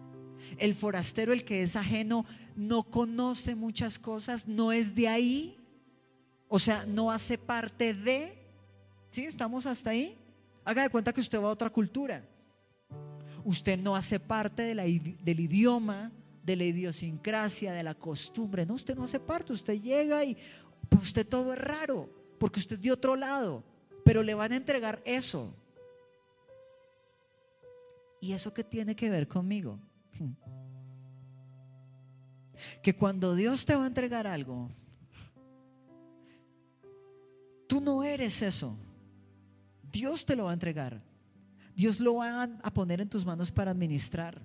El 0.60 0.76
forastero, 0.76 1.34
el 1.34 1.46
que 1.46 1.64
es 1.64 1.76
ajeno, 1.76 2.26
no 2.56 2.84
conoce 2.84 3.56
muchas 3.56 4.00
cosas, 4.00 4.48
no 4.48 4.72
es 4.72 4.94
de 4.96 5.08
ahí, 5.08 5.58
o 6.48 6.60
sea, 6.60 6.86
no 6.86 7.12
hace 7.12 7.38
parte 7.38 7.94
de. 7.94 8.38
¿Sí? 9.10 9.26
¿Estamos 9.26 9.66
hasta 9.66 9.90
ahí? 9.90 10.18
Haga 10.66 10.84
de 10.84 10.90
cuenta 10.90 11.12
que 11.14 11.22
usted 11.22 11.40
va 11.40 11.48
a 11.48 11.52
otra 11.52 11.70
cultura. 11.70 12.24
Usted 13.44 13.78
no 13.80 13.96
hace 13.96 14.20
parte 14.20 14.74
del 14.74 15.40
idioma, 15.40 16.12
de 16.44 16.56
la 16.56 16.64
idiosincrasia, 16.64 17.74
de 17.74 17.84
la 17.84 17.96
costumbre. 17.96 18.66
No, 18.66 18.76
usted 18.76 18.96
no 18.96 19.04
hace 19.04 19.20
parte, 19.20 19.54
usted 19.54 19.82
llega 19.82 20.24
y 20.24 20.38
pues 20.90 21.04
usted 21.04 21.28
todo 21.28 21.54
es 21.54 21.60
raro, 21.60 22.10
porque 22.38 22.60
usted 22.60 22.76
es 22.76 22.82
de 22.82 22.92
otro 22.92 23.16
lado, 23.16 23.64
pero 24.06 24.24
le 24.24 24.34
van 24.34 24.52
a 24.52 24.58
entregar 24.58 25.02
eso. 25.06 25.54
¿Y 28.22 28.32
eso 28.32 28.54
qué 28.54 28.64
tiene 28.64 28.96
que 28.96 29.10
ver 29.10 29.28
conmigo? 29.28 29.80
Que 32.82 32.96
cuando 32.96 33.36
Dios 33.36 33.66
te 33.66 33.76
va 33.76 33.84
a 33.84 33.88
entregar 33.88 34.28
algo, 34.28 34.70
tú 37.68 37.82
no 37.82 38.04
eres 38.04 38.42
eso. 38.42 38.78
Dios 39.92 40.26
te 40.26 40.36
lo 40.36 40.46
va 40.46 40.52
a 40.52 40.56
entregar. 40.56 41.02
Dios 41.76 42.00
lo 42.00 42.16
va 42.16 42.44
a 42.44 42.74
poner 42.74 43.02
en 43.02 43.10
tus 43.10 43.26
manos 43.26 43.52
para 43.52 43.72
administrar 43.72 44.42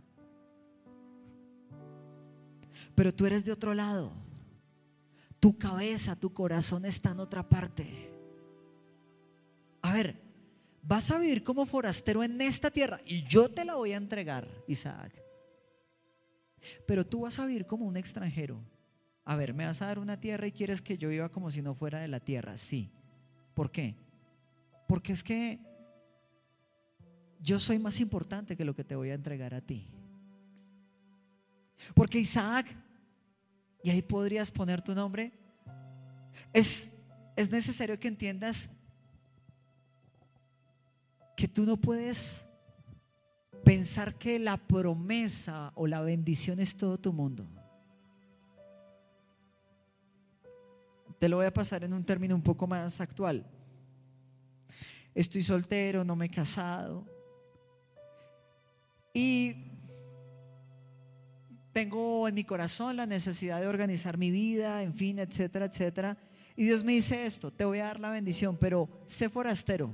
pero 2.99 3.15
tú 3.15 3.27
eres 3.27 3.45
de 3.45 3.53
otro 3.53 3.75
lado. 3.75 4.11
Tu 5.39 5.57
cabeza, 5.57 6.17
tu 6.17 6.35
corazón 6.35 6.85
está 6.85 7.13
en 7.13 7.21
otra 7.21 7.49
parte. 7.49 8.11
A 9.83 9.93
ver, 9.93 10.17
vas 10.83 11.09
a 11.13 11.19
vivir 11.19 11.45
como 11.45 11.65
forastero 11.65 12.25
en 12.25 12.41
esta 12.41 12.73
tierra 12.73 13.01
y 13.07 13.23
yo 13.23 13.49
te 13.49 13.65
la 13.65 13.77
voy 13.77 13.93
a 13.93 13.99
entregar, 13.99 14.49
Isaac. 14.67 15.13
Pero 16.87 17.07
tú 17.07 17.21
vas 17.21 17.39
a 17.39 17.47
vivir 17.47 17.67
como 17.67 17.87
un 17.87 17.97
extranjero. 17.97 18.61
A 19.25 19.37
ver, 19.37 19.55
me 19.55 19.67
vas 19.67 19.83
a 19.83 19.87
dar 19.87 19.99
una 19.99 20.19
tierra 20.19 20.47
y 20.47 20.53
quieres 20.53 20.81
que 20.81 20.97
yo 20.97 21.09
viva 21.09 21.29
como 21.29 21.51
si 21.51 21.63
no 21.63 21.75
fuera 21.75 22.01
de 22.01 22.09
la 22.09 22.21
tierra. 22.21 22.57
Sí. 22.57 22.91
¿Por 23.55 23.71
qué? 23.71 23.95
Porque 24.87 25.13
es 25.13 25.23
que 25.23 25.59
yo 27.41 27.61
soy 27.61 27.79
más 27.79 28.01
importante 28.01 28.57
que 28.57 28.65
lo 28.65 28.75
que 28.75 28.85
te 28.85 28.97
voy 28.97 29.11
a 29.11 29.15
entregar 29.15 29.55
a 29.55 29.61
ti. 29.61 29.87
Porque 31.95 32.19
Isaac 32.19 32.75
y 33.83 33.91
ahí 33.91 34.03
podrías 34.03 34.51
poner 34.51 34.83
tu 34.83 34.95
nombre. 34.95 35.33
Es, 36.53 36.89
es 37.37 37.51
necesario 37.51 37.99
que 37.99 38.09
entiendas 38.09 38.69
que 41.37 41.47
tú 41.47 41.65
no 41.65 41.77
puedes 41.77 42.48
pensar 43.65 44.15
que 44.17 44.39
la 44.39 44.57
promesa 44.57 45.73
o 45.75 45.87
la 45.87 46.01
bendición 46.01 46.61
es 46.61 46.77
todo 46.77 46.99
tu 46.99 47.13
mundo. 47.13 47.47
Te 51.19 51.29
lo 51.29 51.37
voy 51.37 51.47
a 51.47 51.53
pasar 51.53 51.83
en 51.85 51.93
un 51.93 52.05
término 52.05 52.35
un 52.35 52.43
poco 52.43 52.67
más 52.67 53.01
actual. 53.01 53.45
estoy 55.15 55.43
soltero, 55.43 56.05
no 56.05 56.15
me 56.15 56.27
he 56.27 56.31
casado. 56.31 57.05
Y 59.13 59.69
tengo 61.73 62.29
en 62.29 62.35
mi 62.35 62.45
corazón 62.45 62.97
la 62.97 63.07
necesidad 63.07 63.61
de 63.61 63.67
organizar 63.67 64.17
mi 64.17 64.31
vida, 64.31 64.83
en 64.83 64.95
fin, 64.95 65.19
etcétera, 65.19 65.67
etcétera. 65.67 66.17
Y 66.55 66.65
Dios 66.65 66.85
me 66.85 66.93
dice 66.93 67.27
esto, 67.27 67.53
te 67.53 67.65
voy 67.65 67.79
a 67.79 67.85
dar 67.85 68.01
la 68.01 68.11
bendición, 68.11 68.57
pero 68.57 68.89
sé 69.07 69.29
forastero. 69.29 69.93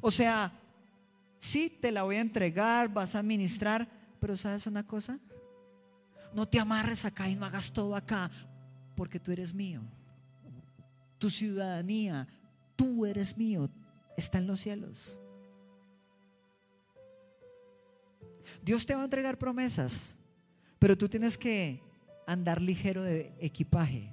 O 0.00 0.10
sea, 0.10 0.52
sí, 1.46 1.70
te 1.70 1.92
la 1.92 2.02
voy 2.02 2.16
a 2.16 2.20
entregar, 2.20 2.92
vas 2.92 3.14
a 3.14 3.20
administrar, 3.20 3.88
pero 4.20 4.36
¿sabes 4.36 4.66
una 4.66 4.86
cosa? 4.86 5.18
No 6.34 6.46
te 6.46 6.58
amarres 6.58 7.04
acá 7.04 7.28
y 7.28 7.34
no 7.34 7.46
hagas 7.46 7.72
todo 7.72 7.94
acá, 7.94 8.30
porque 8.96 9.20
tú 9.20 9.32
eres 9.32 9.54
mío. 9.54 9.82
Tu 11.18 11.30
ciudadanía, 11.30 12.26
tú 12.74 13.06
eres 13.06 13.36
mío, 13.38 13.70
está 14.16 14.38
en 14.38 14.46
los 14.46 14.60
cielos. 14.60 15.18
Dios 18.62 18.84
te 18.84 18.94
va 18.94 19.02
a 19.02 19.04
entregar 19.04 19.38
promesas, 19.38 20.14
pero 20.78 20.98
tú 20.98 21.08
tienes 21.08 21.38
que 21.38 21.80
andar 22.26 22.60
ligero 22.60 23.02
de 23.02 23.32
equipaje. 23.40 24.12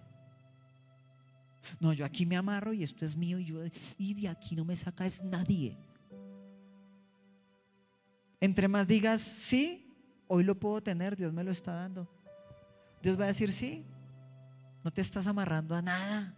No, 1.80 1.94
yo 1.94 2.06
aquí 2.06 2.25
me 2.25 2.38
amarro 2.38 2.74
y 2.74 2.84
esto 2.84 3.06
es 3.06 3.16
mío 3.16 3.40
y 3.40 3.46
yo 3.46 3.60
y 3.98 4.13
de 4.13 4.28
aquí 4.28 4.56
no 4.56 4.66
me 4.66 4.75
saca 4.75 5.06
es 5.06 5.24
nadie. 5.24 5.78
Entre 8.44 8.68
más 8.68 8.86
digas, 8.90 9.22
sí, 9.22 9.90
hoy 10.28 10.44
lo 10.44 10.60
puedo 10.60 10.84
tener, 10.84 11.16
Dios 11.16 11.32
me 11.32 11.46
lo 11.46 11.52
está 11.52 11.72
dando. 11.76 12.10
Dios 13.02 13.18
va 13.18 13.24
a 13.24 13.28
decir, 13.28 13.54
sí, 13.54 13.86
no 14.84 14.92
te 14.92 15.00
estás 15.00 15.28
amarrando 15.28 15.74
a 15.74 15.82
nada. 15.82 16.36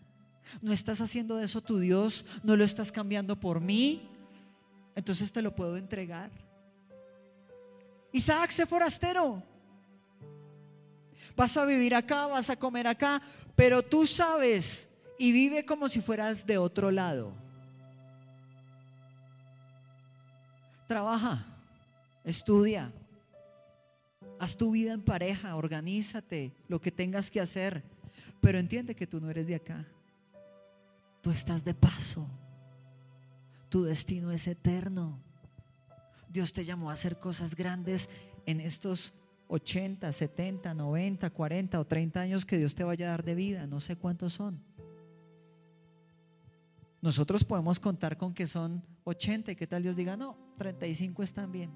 No 0.62 0.72
estás 0.72 1.02
haciendo 1.02 1.36
de 1.38 1.46
eso 1.46 1.62
tu 1.62 1.80
Dios, 1.80 2.24
no 2.44 2.56
lo 2.56 2.64
estás 2.64 2.92
cambiando 2.92 3.40
por 3.40 3.60
mí. 3.60 4.08
Entonces 4.96 5.32
te 5.32 5.42
lo 5.42 5.56
puedo 5.56 5.78
entregar. 5.78 6.30
Isaac, 8.12 8.52
sé 8.52 8.68
forastero. 8.68 9.42
Vas 11.36 11.58
a 11.58 11.66
vivir 11.66 11.96
acá, 11.96 12.28
vas 12.28 12.52
a 12.52 12.56
comer 12.56 12.86
acá, 12.86 13.20
pero 13.56 13.82
tú 13.82 14.06
sabes 14.06 14.88
y 15.18 15.32
vive 15.32 15.66
como 15.66 15.90
si 15.90 16.02
fueras 16.02 16.46
de 16.46 16.60
otro 16.60 16.92
lado. 16.92 17.34
Trabaja, 20.88 21.55
estudia, 22.26 22.92
haz 24.40 24.58
tu 24.58 24.72
vida 24.72 24.94
en 24.94 25.02
pareja, 25.02 25.56
organízate, 25.56 26.54
lo 26.68 26.82
que 26.82 26.92
tengas 26.92 27.32
que 27.32 27.40
hacer, 27.40 27.84
pero 28.42 28.60
entiende 28.60 28.96
que 28.96 29.08
tú 29.08 29.22
no 29.22 29.30
eres 29.30 29.48
de 29.48 29.56
acá. 29.56 29.88
Tú 31.22 31.32
estás 31.32 31.64
de 31.64 31.74
paso. 31.74 32.28
Tu 33.70 33.84
destino 33.84 34.32
es 34.32 34.48
eterno. 34.48 35.20
Dios 36.30 36.54
te 36.54 36.66
llamó 36.66 36.90
a 36.90 36.94
hacer 36.94 37.18
cosas 37.18 37.56
grandes 37.56 38.10
en 38.46 38.60
estos 38.60 39.14
80, 39.48 40.12
70, 40.12 40.74
90, 40.74 41.30
40 41.30 41.80
o 41.80 41.86
30 41.86 42.22
años 42.22 42.46
que 42.46 42.58
Dios 42.58 42.76
te 42.76 42.84
vaya 42.84 43.08
a 43.08 43.10
dar 43.12 43.24
de 43.24 43.36
vida. 43.36 43.68
No 43.68 43.80
sé 43.80 43.96
cuántos 43.96 44.34
son. 44.34 44.62
Nosotros 47.02 47.44
podemos 47.44 47.80
contar 47.80 48.18
con 48.18 48.34
que 48.34 48.48
son 48.48 48.84
80 49.04 49.52
y 49.52 49.56
que 49.56 49.68
tal 49.68 49.84
Dios 49.84 49.96
diga, 49.96 50.18
no, 50.18 50.38
35 50.58 51.24
están 51.24 51.52
bien. 51.52 51.72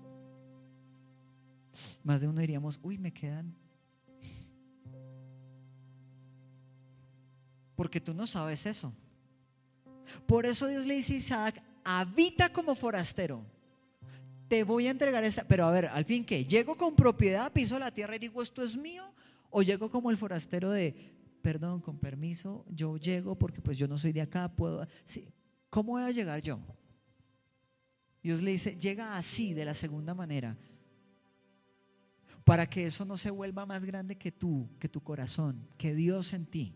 Más 2.03 2.21
de 2.21 2.27
uno 2.27 2.41
diríamos, 2.41 2.79
uy, 2.81 2.97
me 2.97 3.11
quedan. 3.11 3.55
Porque 7.75 8.01
tú 8.01 8.13
no 8.13 8.27
sabes 8.27 8.65
eso. 8.65 8.93
Por 10.25 10.45
eso 10.45 10.67
Dios 10.67 10.85
le 10.85 10.95
dice 10.95 11.13
a 11.13 11.17
Isaac, 11.17 11.63
habita 11.83 12.51
como 12.51 12.75
forastero. 12.75 13.43
Te 14.47 14.63
voy 14.63 14.87
a 14.87 14.91
entregar 14.91 15.23
esta, 15.23 15.47
pero 15.47 15.65
a 15.65 15.71
ver, 15.71 15.85
al 15.85 16.05
fin 16.05 16.25
que 16.25 16.43
llego 16.43 16.75
con 16.75 16.95
propiedad, 16.95 17.51
piso 17.53 17.77
la 17.77 17.91
tierra 17.91 18.15
y 18.15 18.19
digo, 18.19 18.41
esto 18.41 18.63
es 18.63 18.75
mío, 18.75 19.03
o 19.49 19.61
llego 19.61 19.91
como 19.91 20.09
el 20.09 20.17
forastero 20.17 20.71
de, 20.71 20.95
perdón, 21.41 21.81
con 21.81 21.99
permiso, 21.99 22.65
yo 22.69 22.97
llego 22.97 23.35
porque 23.35 23.61
pues 23.61 23.77
yo 23.77 23.87
no 23.87 23.97
soy 23.97 24.11
de 24.11 24.21
acá, 24.21 24.49
puedo, 24.49 24.87
sí, 25.05 25.27
¿cómo 25.69 25.93
voy 25.93 26.03
a 26.03 26.11
llegar 26.11 26.41
yo? 26.41 26.59
Dios 28.23 28.41
le 28.41 28.51
dice, 28.51 28.75
llega 28.75 29.15
así, 29.15 29.53
de 29.53 29.65
la 29.65 29.73
segunda 29.73 30.13
manera, 30.13 30.57
para 32.43 32.69
que 32.69 32.85
eso 32.85 33.05
no 33.05 33.17
se 33.17 33.29
vuelva 33.29 33.65
más 33.65 33.85
grande 33.85 34.17
que 34.17 34.31
tú, 34.31 34.69
que 34.79 34.89
tu 34.89 35.01
corazón, 35.01 35.67
que 35.77 35.93
Dios 35.93 36.33
en 36.33 36.45
ti. 36.45 36.75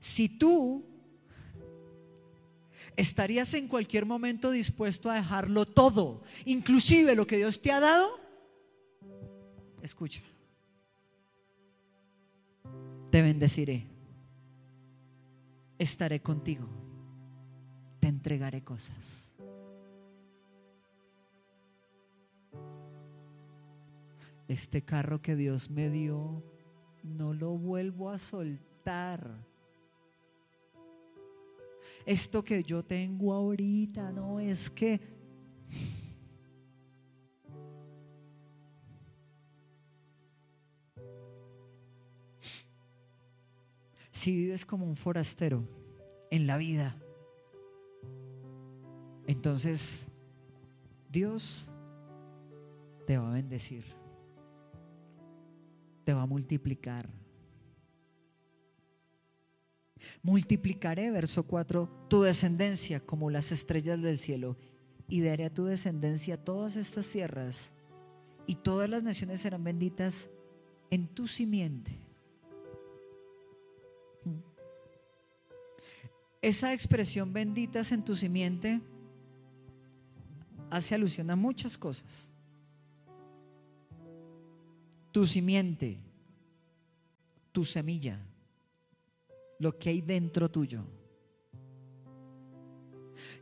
Si 0.00 0.28
tú 0.28 0.90
¿estarías 3.00 3.54
en 3.54 3.66
cualquier 3.66 4.04
momento 4.04 4.50
dispuesto 4.50 5.10
a 5.10 5.14
dejarlo 5.14 5.64
todo, 5.64 6.22
inclusive 6.44 7.14
lo 7.14 7.26
que 7.26 7.38
Dios 7.38 7.60
te 7.60 7.72
ha 7.72 7.80
dado? 7.80 8.08
Escucha, 9.82 10.20
te 13.10 13.22
bendeciré, 13.22 13.86
estaré 15.78 16.20
contigo, 16.20 16.68
entregaré 18.20 18.62
cosas. 18.62 19.32
Este 24.46 24.82
carro 24.82 25.22
que 25.22 25.36
Dios 25.36 25.70
me 25.70 25.88
dio, 25.88 26.44
no 27.02 27.32
lo 27.32 27.56
vuelvo 27.56 28.10
a 28.10 28.18
soltar 28.18 29.48
esto 32.06 32.42
que 32.42 32.62
yo 32.62 32.82
tengo 32.84 33.32
ahorita, 33.32 34.10
no 34.10 34.40
es 34.40 34.70
que... 34.70 35.00
Si 44.10 44.34
vives 44.34 44.66
como 44.66 44.84
un 44.84 44.96
forastero 44.96 45.66
en 46.30 46.46
la 46.46 46.58
vida, 46.58 47.00
entonces 49.30 50.06
Dios 51.10 51.70
te 53.06 53.18
va 53.18 53.30
a 53.30 53.34
bendecir, 53.34 53.84
te 56.04 56.12
va 56.12 56.22
a 56.22 56.26
multiplicar 56.26 57.08
Multiplicaré, 60.22 61.10
verso 61.10 61.44
4, 61.44 61.88
tu 62.08 62.22
descendencia 62.22 63.00
como 63.00 63.30
las 63.30 63.52
estrellas 63.52 64.00
del 64.00 64.18
cielo 64.18 64.56
y 65.08 65.22
daré 65.22 65.46
a 65.46 65.54
tu 65.54 65.64
descendencia 65.64 66.42
todas 66.42 66.76
estas 66.76 67.08
tierras 67.08 67.72
y 68.46 68.56
todas 68.56 68.88
las 68.88 69.02
naciones 69.02 69.40
serán 69.40 69.64
benditas 69.64 70.30
en 70.90 71.08
tu 71.08 71.26
simiente. 71.26 71.92
Esa 76.42 76.72
expresión 76.72 77.32
benditas 77.32 77.92
en 77.92 78.02
tu 78.02 78.16
simiente 78.16 78.80
hace 80.70 80.94
alusión 80.94 81.30
a 81.30 81.36
muchas 81.36 81.76
cosas. 81.76 82.30
Tu 85.12 85.26
simiente, 85.26 85.98
tu 87.52 87.64
semilla 87.64 88.20
lo 89.60 89.78
que 89.78 89.90
hay 89.90 90.00
dentro 90.00 90.50
tuyo. 90.50 90.82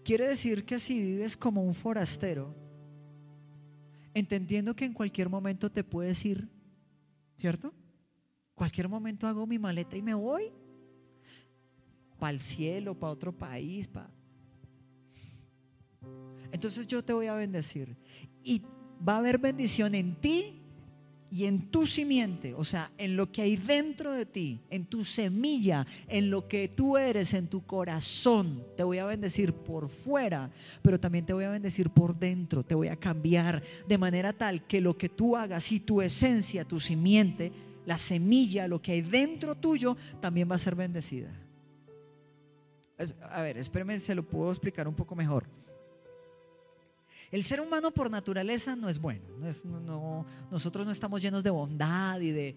Quiere 0.04 0.26
decir 0.26 0.64
que 0.64 0.80
si 0.80 1.00
vives 1.00 1.36
como 1.36 1.62
un 1.62 1.74
forastero, 1.74 2.54
entendiendo 4.12 4.74
que 4.74 4.84
en 4.84 4.92
cualquier 4.92 5.28
momento 5.28 5.70
te 5.70 5.84
puedes 5.84 6.24
ir, 6.24 6.48
¿cierto? 7.36 7.72
Cualquier 8.54 8.88
momento 8.88 9.28
hago 9.28 9.46
mi 9.46 9.58
maleta 9.58 9.96
y 9.96 10.02
me 10.02 10.14
voy 10.14 10.50
para 12.18 12.32
el 12.32 12.40
cielo, 12.40 12.98
para 12.98 13.12
otro 13.12 13.32
país, 13.32 13.86
para... 13.86 14.10
Entonces 16.52 16.86
yo 16.86 17.04
te 17.04 17.12
voy 17.12 17.26
a 17.26 17.34
bendecir 17.34 17.96
y 18.42 18.62
va 19.06 19.14
a 19.14 19.18
haber 19.18 19.38
bendición 19.38 19.94
en 19.94 20.16
ti 20.16 20.58
y 21.30 21.44
en 21.44 21.70
tu 21.70 21.86
simiente, 21.86 22.54
o 22.54 22.64
sea, 22.64 22.90
en 22.96 23.14
lo 23.14 23.30
que 23.30 23.42
hay 23.42 23.56
dentro 23.56 24.12
de 24.12 24.24
ti, 24.24 24.60
en 24.70 24.86
tu 24.86 25.04
semilla, 25.04 25.86
en 26.06 26.30
lo 26.30 26.48
que 26.48 26.68
tú 26.68 26.96
eres, 26.96 27.34
en 27.34 27.48
tu 27.48 27.66
corazón, 27.66 28.64
te 28.76 28.82
voy 28.82 28.96
a 28.98 29.04
bendecir 29.04 29.52
por 29.52 29.90
fuera, 29.90 30.50
pero 30.80 30.98
también 30.98 31.26
te 31.26 31.34
voy 31.34 31.44
a 31.44 31.50
bendecir 31.50 31.90
por 31.90 32.18
dentro, 32.18 32.64
te 32.64 32.74
voy 32.74 32.88
a 32.88 32.96
cambiar 32.96 33.62
de 33.86 33.98
manera 33.98 34.32
tal 34.32 34.66
que 34.66 34.80
lo 34.80 34.96
que 34.96 35.10
tú 35.10 35.36
hagas 35.36 35.70
y 35.70 35.80
tu 35.80 36.00
esencia, 36.00 36.64
tu 36.64 36.80
simiente, 36.80 37.52
la 37.84 37.98
semilla, 37.98 38.66
lo 38.66 38.80
que 38.80 38.92
hay 38.92 39.02
dentro 39.02 39.54
tuyo, 39.54 39.96
también 40.20 40.50
va 40.50 40.56
a 40.56 40.58
ser 40.58 40.74
bendecida. 40.74 41.30
A 43.30 43.42
ver, 43.42 43.58
espérame, 43.58 44.00
se 44.00 44.14
lo 44.14 44.26
puedo 44.26 44.50
explicar 44.50 44.88
un 44.88 44.94
poco 44.94 45.14
mejor. 45.14 45.57
El 47.30 47.44
ser 47.44 47.60
humano 47.60 47.90
por 47.90 48.10
naturaleza 48.10 48.74
no 48.74 48.88
es 48.88 48.98
bueno. 48.98 49.24
nosotros 50.50 50.86
no 50.86 50.92
estamos 50.92 51.20
llenos 51.20 51.42
de 51.42 51.50
bondad 51.50 52.20
y 52.20 52.30
de... 52.30 52.56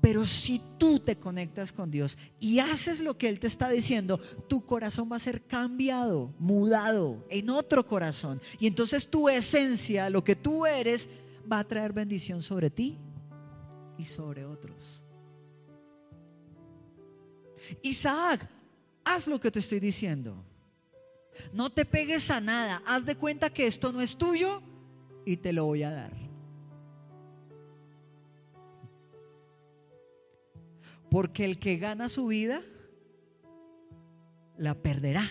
Pero 0.00 0.24
si 0.26 0.60
tú 0.78 1.00
te 1.00 1.16
conectas 1.16 1.72
con 1.72 1.90
Dios 1.90 2.16
y 2.38 2.60
haces 2.60 3.00
lo 3.00 3.16
que 3.16 3.28
Él 3.28 3.40
te 3.40 3.46
está 3.46 3.70
diciendo, 3.70 4.18
tu 4.46 4.64
corazón 4.64 5.10
va 5.10 5.16
a 5.16 5.20
ser 5.20 5.42
cambiado, 5.46 6.32
mudado 6.38 7.24
en 7.30 7.50
otro 7.50 7.84
corazón. 7.84 8.40
Y 8.60 8.66
entonces 8.66 9.08
tu 9.08 9.28
esencia, 9.28 10.10
lo 10.10 10.22
que 10.22 10.36
tú 10.36 10.66
eres, 10.66 11.08
va 11.50 11.60
a 11.60 11.64
traer 11.64 11.92
bendición 11.92 12.42
sobre 12.42 12.70
ti 12.70 12.98
y 13.98 14.04
sobre 14.04 14.44
otros. 14.44 15.02
Isaac, 17.82 18.48
haz 19.04 19.26
lo 19.26 19.40
que 19.40 19.50
te 19.50 19.58
estoy 19.58 19.80
diciendo. 19.80 20.44
No 21.52 21.70
te 21.70 21.84
pegues 21.84 22.30
a 22.30 22.40
nada. 22.40 22.82
Haz 22.86 23.04
de 23.04 23.16
cuenta 23.16 23.50
que 23.50 23.66
esto 23.66 23.92
no 23.92 24.00
es 24.00 24.16
tuyo 24.16 24.62
y 25.24 25.36
te 25.36 25.52
lo 25.52 25.64
voy 25.64 25.82
a 25.82 25.90
dar. 25.90 26.12
Porque 31.10 31.44
el 31.44 31.58
que 31.58 31.76
gana 31.76 32.08
su 32.08 32.26
vida, 32.26 32.62
la 34.58 34.74
perderá. 34.74 35.30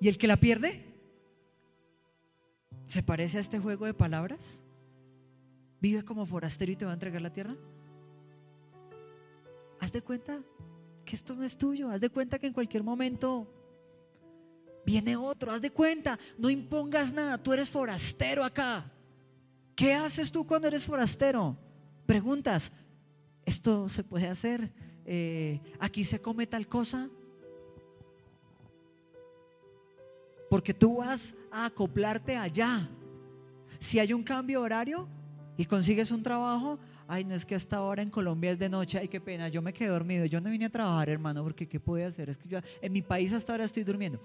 ¿Y 0.00 0.08
el 0.08 0.18
que 0.18 0.26
la 0.26 0.36
pierde? 0.36 0.84
¿Se 2.86 3.02
parece 3.02 3.38
a 3.38 3.40
este 3.40 3.58
juego 3.58 3.86
de 3.86 3.94
palabras? 3.94 4.62
¿Vive 5.80 6.04
como 6.04 6.26
forastero 6.26 6.72
y 6.72 6.76
te 6.76 6.84
va 6.84 6.92
a 6.92 6.94
entregar 6.94 7.22
la 7.22 7.32
tierra? 7.32 7.56
Haz 9.80 9.92
de 9.92 10.02
cuenta 10.02 10.40
que 11.04 11.16
esto 11.16 11.34
no 11.34 11.44
es 11.44 11.56
tuyo. 11.56 11.90
Haz 11.90 12.00
de 12.00 12.10
cuenta 12.10 12.38
que 12.38 12.46
en 12.46 12.52
cualquier 12.52 12.82
momento 12.82 13.46
viene 14.84 15.16
otro. 15.16 15.52
Haz 15.52 15.60
de 15.60 15.70
cuenta, 15.70 16.18
no 16.38 16.50
impongas 16.50 17.12
nada. 17.12 17.38
Tú 17.38 17.52
eres 17.52 17.70
forastero 17.70 18.44
acá. 18.44 18.90
¿Qué 19.74 19.92
haces 19.92 20.30
tú 20.30 20.46
cuando 20.46 20.68
eres 20.68 20.84
forastero? 20.84 21.56
Preguntas, 22.06 22.70
¿esto 23.44 23.88
se 23.88 24.04
puede 24.04 24.28
hacer? 24.28 24.72
Eh, 25.04 25.60
¿Aquí 25.78 26.04
se 26.04 26.20
come 26.20 26.46
tal 26.46 26.66
cosa? 26.68 27.08
Porque 30.48 30.72
tú 30.72 30.98
vas 30.98 31.34
a 31.50 31.66
acoplarte 31.66 32.36
allá. 32.36 32.88
Si 33.80 33.98
hay 33.98 34.12
un 34.12 34.22
cambio 34.22 34.62
horario 34.62 35.08
y 35.56 35.64
consigues 35.64 36.10
un 36.10 36.22
trabajo, 36.22 36.78
ay, 37.08 37.24
no 37.24 37.34
es 37.34 37.44
que 37.44 37.54
hasta 37.54 37.78
ahora 37.78 38.02
en 38.02 38.10
Colombia 38.10 38.52
es 38.52 38.58
de 38.58 38.68
noche, 38.68 38.98
ay, 38.98 39.08
qué 39.08 39.20
pena, 39.20 39.48
yo 39.48 39.60
me 39.60 39.72
quedé 39.72 39.88
dormido, 39.88 40.24
yo 40.26 40.40
no 40.40 40.50
vine 40.50 40.66
a 40.66 40.70
trabajar, 40.70 41.08
hermano, 41.08 41.42
porque 41.42 41.68
¿qué 41.68 41.80
puede 41.80 42.04
hacer? 42.04 42.30
Es 42.30 42.38
que 42.38 42.62
en 42.80 42.92
mi 42.92 43.02
país 43.02 43.32
hasta 43.32 43.52
ahora 43.52 43.64
estoy 43.64 43.82
durmiendo. 43.82 44.20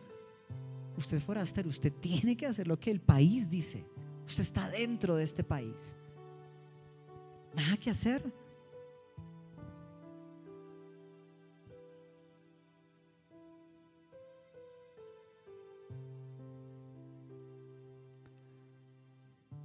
Usted 1.00 1.16
es 1.16 1.24
forastero, 1.24 1.70
usted 1.70 1.94
tiene 1.94 2.36
que 2.36 2.46
hacer 2.46 2.68
lo 2.68 2.78
que 2.78 2.92
el 2.92 3.00
país 3.00 3.50
dice. 3.50 3.86
Usted 4.28 4.44
está 4.44 4.70
dentro 4.70 5.16
de 5.16 5.24
este 5.24 5.46
país. 5.46 5.96
Nada 7.56 7.78
que 7.78 7.90
hacer. 7.90 8.22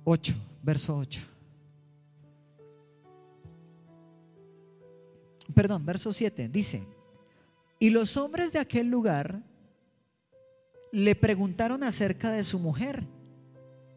Ocho, 0.04 0.34
verso 0.62 0.96
ocho. 0.96 1.20
Perdón, 5.52 5.84
verso 5.84 6.12
7 6.12 6.48
dice, 6.48 6.86
y 7.80 7.90
los 7.90 8.16
hombres 8.16 8.52
de 8.52 8.60
aquel 8.60 8.88
lugar 8.88 9.42
le 10.94 11.16
preguntaron 11.16 11.82
acerca 11.82 12.30
de 12.30 12.44
su 12.44 12.60
mujer. 12.60 13.02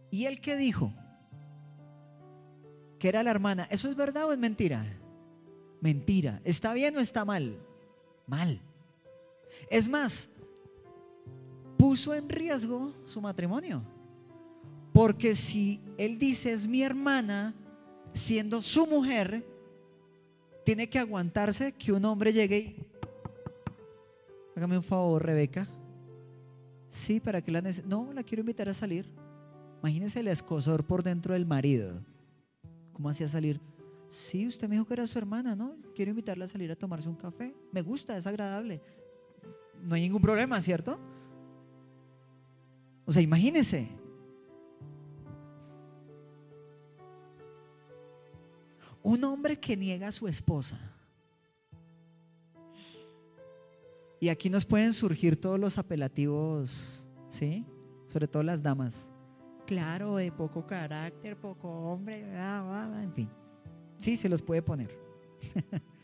¿Y 0.09 0.25
él 0.25 0.41
qué 0.41 0.57
dijo? 0.57 0.91
Que 2.97 3.09
era 3.09 3.21
la 3.21 3.29
hermana. 3.29 3.67
¿Eso 3.69 3.87
es 3.87 3.95
verdad 3.95 4.25
o 4.25 4.31
es 4.33 4.39
mentira? 4.39 4.83
Mentira. 5.79 6.41
¿Está 6.43 6.73
bien 6.73 6.97
o 6.97 6.99
está 6.99 7.23
mal? 7.23 7.59
Mal. 8.25 8.59
Es 9.69 9.87
más, 9.87 10.27
puso 11.77 12.15
en 12.15 12.29
riesgo 12.29 12.91
su 13.05 13.21
matrimonio. 13.21 13.83
Porque 14.91 15.35
si 15.35 15.79
él 15.99 16.17
dice 16.17 16.51
es 16.51 16.67
mi 16.67 16.81
hermana, 16.81 17.53
siendo 18.15 18.63
su 18.63 18.87
mujer, 18.87 19.45
tiene 20.65 20.89
que 20.89 20.97
aguantarse 20.97 21.73
que 21.73 21.91
un 21.91 22.05
hombre 22.05 22.33
llegue 22.33 22.57
y... 22.57 22.87
Hágame 24.55 24.79
un 24.79 24.83
favor, 24.83 25.23
Rebeca. 25.23 25.67
Sí, 26.89 27.19
¿para 27.19 27.41
que 27.41 27.51
la 27.51 27.61
No, 27.85 28.11
la 28.13 28.23
quiero 28.23 28.41
invitar 28.41 28.69
a 28.69 28.73
salir. 28.73 29.05
Imagínese 29.81 30.19
el 30.19 30.27
escosor 30.27 30.85
por 30.85 31.03
dentro 31.03 31.33
del 31.33 31.45
marido. 31.45 32.01
¿Cómo 32.93 33.09
hacía 33.09 33.27
salir? 33.27 33.61
Sí, 34.09 34.47
usted 34.47 34.67
me 34.67 34.75
dijo 34.75 34.87
que 34.87 34.93
era 34.93 35.05
su 35.05 35.17
hermana, 35.17 35.55
¿no? 35.55 35.75
Quiero 35.93 36.11
invitarla 36.11 36.45
a 36.45 36.47
salir 36.47 36.71
a 36.71 36.75
tomarse 36.75 37.09
un 37.09 37.15
café. 37.15 37.53
Me 37.71 37.81
gusta, 37.81 38.17
es 38.17 38.25
agradable. 38.25 38.81
No 39.83 39.95
hay 39.95 40.01
ningún 40.01 40.21
problema, 40.21 40.59
¿cierto? 40.61 40.97
O 43.05 43.11
sea, 43.11 43.21
imagínese. 43.21 43.87
Un 49.03 49.23
hombre 49.23 49.59
que 49.59 49.77
niega 49.77 50.07
a 50.07 50.11
su 50.11 50.27
esposa. 50.27 50.96
Y 54.19 54.29
aquí 54.29 54.49
nos 54.49 54.65
pueden 54.65 54.93
surgir 54.93 55.39
todos 55.39 55.59
los 55.59 55.77
apelativos, 55.77 57.05
¿sí? 57.29 57.65
Sobre 58.07 58.27
todo 58.27 58.41
las 58.43 58.63
damas. 58.63 59.11
Claro, 59.65 60.15
de 60.15 60.31
poco 60.31 60.65
carácter, 60.65 61.37
poco 61.37 61.69
hombre, 61.69 62.21
en 62.21 63.13
fin. 63.13 63.29
Sí, 63.97 64.15
se 64.15 64.29
los 64.29 64.41
puede 64.41 64.61
poner. 64.61 64.97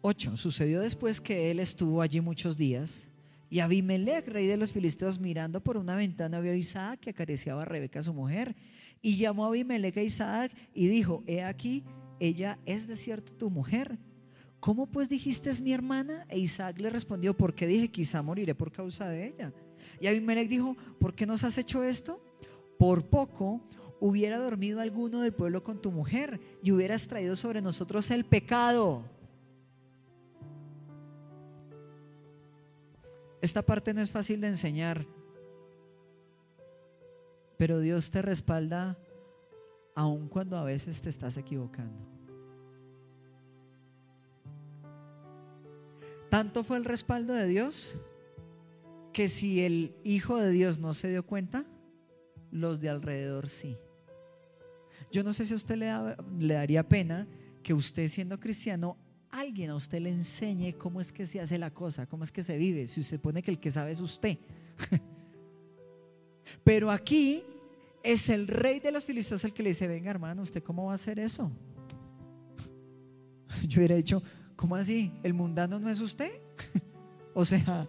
Ocho. 0.00 0.36
Sucedió 0.36 0.80
después 0.80 1.20
que 1.20 1.50
él 1.50 1.58
estuvo 1.58 2.00
allí 2.00 2.20
muchos 2.20 2.56
días 2.56 3.10
y 3.48 3.60
Abimelech, 3.60 4.26
rey 4.28 4.46
de 4.46 4.56
los 4.56 4.72
filisteos, 4.72 5.20
mirando 5.20 5.60
por 5.60 5.76
una 5.76 5.94
ventana, 5.94 6.40
vio 6.40 6.52
a 6.52 6.56
Isaac 6.56 7.00
que 7.00 7.10
acariciaba 7.10 7.62
a 7.62 7.64
Rebeca, 7.64 8.02
su 8.02 8.12
mujer, 8.12 8.56
y 9.06 9.18
llamó 9.18 9.44
a 9.44 9.48
Abimelech 9.50 9.96
a 9.98 10.02
Isaac 10.02 10.52
y 10.74 10.88
dijo: 10.88 11.22
He 11.28 11.40
aquí, 11.40 11.84
ella 12.18 12.58
es 12.66 12.88
de 12.88 12.96
cierto 12.96 13.32
tu 13.34 13.50
mujer. 13.50 14.00
¿Cómo 14.58 14.88
pues 14.88 15.08
dijiste 15.08 15.48
es 15.48 15.62
mi 15.62 15.72
hermana? 15.72 16.26
E 16.28 16.40
Isaac 16.40 16.80
le 16.80 16.90
respondió, 16.90 17.36
porque 17.36 17.68
dije, 17.68 17.88
quizá 17.88 18.20
moriré 18.20 18.56
por 18.56 18.72
causa 18.72 19.08
de 19.08 19.28
ella. 19.28 19.52
Y 20.00 20.08
Abimelech 20.08 20.48
dijo, 20.48 20.76
¿por 20.98 21.14
qué 21.14 21.24
nos 21.24 21.44
has 21.44 21.56
hecho 21.56 21.84
esto? 21.84 22.20
Por 22.80 23.04
poco 23.04 23.60
hubiera 24.00 24.38
dormido 24.38 24.80
alguno 24.80 25.20
del 25.20 25.32
pueblo 25.32 25.62
con 25.62 25.80
tu 25.80 25.92
mujer 25.92 26.40
y 26.60 26.72
hubieras 26.72 27.06
traído 27.06 27.36
sobre 27.36 27.62
nosotros 27.62 28.10
el 28.10 28.24
pecado. 28.24 29.04
Esta 33.40 33.62
parte 33.62 33.94
no 33.94 34.00
es 34.00 34.10
fácil 34.10 34.40
de 34.40 34.48
enseñar, 34.48 35.06
pero 37.56 37.80
Dios 37.80 38.10
te 38.10 38.22
respalda 38.22 38.98
aun 39.94 40.28
cuando 40.28 40.56
a 40.56 40.64
veces 40.64 41.00
te 41.00 41.08
estás 41.08 41.36
equivocando. 41.36 42.16
Tanto 46.30 46.64
fue 46.64 46.76
el 46.76 46.84
respaldo 46.84 47.32
de 47.32 47.46
Dios 47.46 47.96
que 49.12 49.30
si 49.30 49.64
el 49.64 49.94
Hijo 50.04 50.36
de 50.36 50.50
Dios 50.50 50.78
no 50.78 50.92
se 50.92 51.08
dio 51.08 51.24
cuenta, 51.24 51.64
los 52.50 52.80
de 52.80 52.90
alrededor 52.90 53.48
sí. 53.48 53.78
Yo 55.10 55.24
no 55.24 55.32
sé 55.32 55.46
si 55.46 55.54
a 55.54 55.56
usted 55.56 55.76
le, 55.76 56.54
daría 56.54 56.86
pena 56.86 57.26
que 57.62 57.72
usted 57.72 58.08
siendo 58.08 58.38
cristiano, 58.38 58.98
alguien 59.30 59.70
a 59.70 59.76
usted 59.76 60.00
le 60.00 60.10
enseñe 60.10 60.74
cómo 60.76 61.00
es 61.00 61.12
que 61.12 61.26
se 61.26 61.40
hace 61.40 61.58
la 61.58 61.72
cosa, 61.72 62.06
cómo 62.06 62.24
es 62.24 62.32
que 62.32 62.44
se 62.44 62.58
vive, 62.58 62.88
si 62.88 63.00
usted 63.00 63.18
pone 63.18 63.42
que 63.42 63.50
el 63.50 63.58
que 63.58 63.70
sabe 63.70 63.92
es 63.92 64.00
usted. 64.00 64.36
Pero 66.66 66.90
aquí 66.90 67.44
es 68.02 68.28
el 68.28 68.46
rey 68.46 68.80
de 68.80 68.90
los 68.90 69.06
filisteos 69.06 69.44
el 69.44 69.54
que 69.54 69.62
le 69.62 69.68
dice, 69.70 69.86
venga 69.86 70.10
hermano, 70.10 70.42
¿usted 70.42 70.62
cómo 70.62 70.86
va 70.86 70.92
a 70.92 70.96
hacer 70.96 71.18
eso? 71.18 71.50
Yo 73.68 73.78
hubiera 73.78 73.94
dicho, 73.94 74.20
¿Cómo 74.56 74.74
así? 74.74 75.12
¿El 75.22 75.34
mundano 75.34 75.78
no 75.78 75.90
es 75.90 76.00
usted? 76.00 76.32
o 77.34 77.44
sea, 77.44 77.86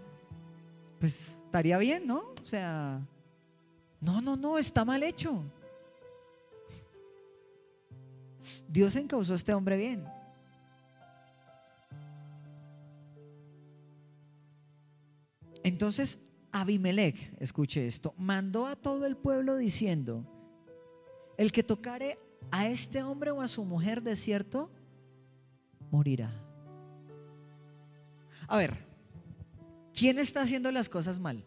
pues 1.00 1.30
estaría 1.46 1.78
bien, 1.78 2.06
¿no? 2.06 2.34
O 2.44 2.46
sea, 2.46 3.02
no, 4.02 4.22
no, 4.22 4.36
no, 4.36 4.58
está 4.58 4.84
mal 4.84 5.02
hecho. 5.02 5.42
Dios 8.68 8.98
encausó 8.98 9.32
a 9.32 9.38
este 9.38 9.54
hombre 9.54 9.78
bien. 9.78 10.06
Entonces 15.64 16.20
Abimelech, 16.62 17.34
escuche 17.40 17.88
esto, 17.88 18.14
mandó 18.18 18.66
a 18.66 18.76
todo 18.76 19.06
el 19.06 19.18
pueblo 19.18 19.58
diciendo, 19.58 20.26
el 21.38 21.52
que 21.52 21.64
tocare 21.64 22.20
a 22.52 22.68
este 22.68 23.04
hombre 23.04 23.32
o 23.32 23.42
a 23.42 23.48
su 23.48 23.64
mujer 23.64 24.02
de 24.02 24.16
cierto, 24.16 24.70
morirá. 25.92 26.32
A 28.48 28.58
ver, 28.58 28.78
¿quién 29.94 30.20
está 30.20 30.42
haciendo 30.42 30.72
las 30.72 30.90
cosas 30.90 31.20
mal? 31.20 31.44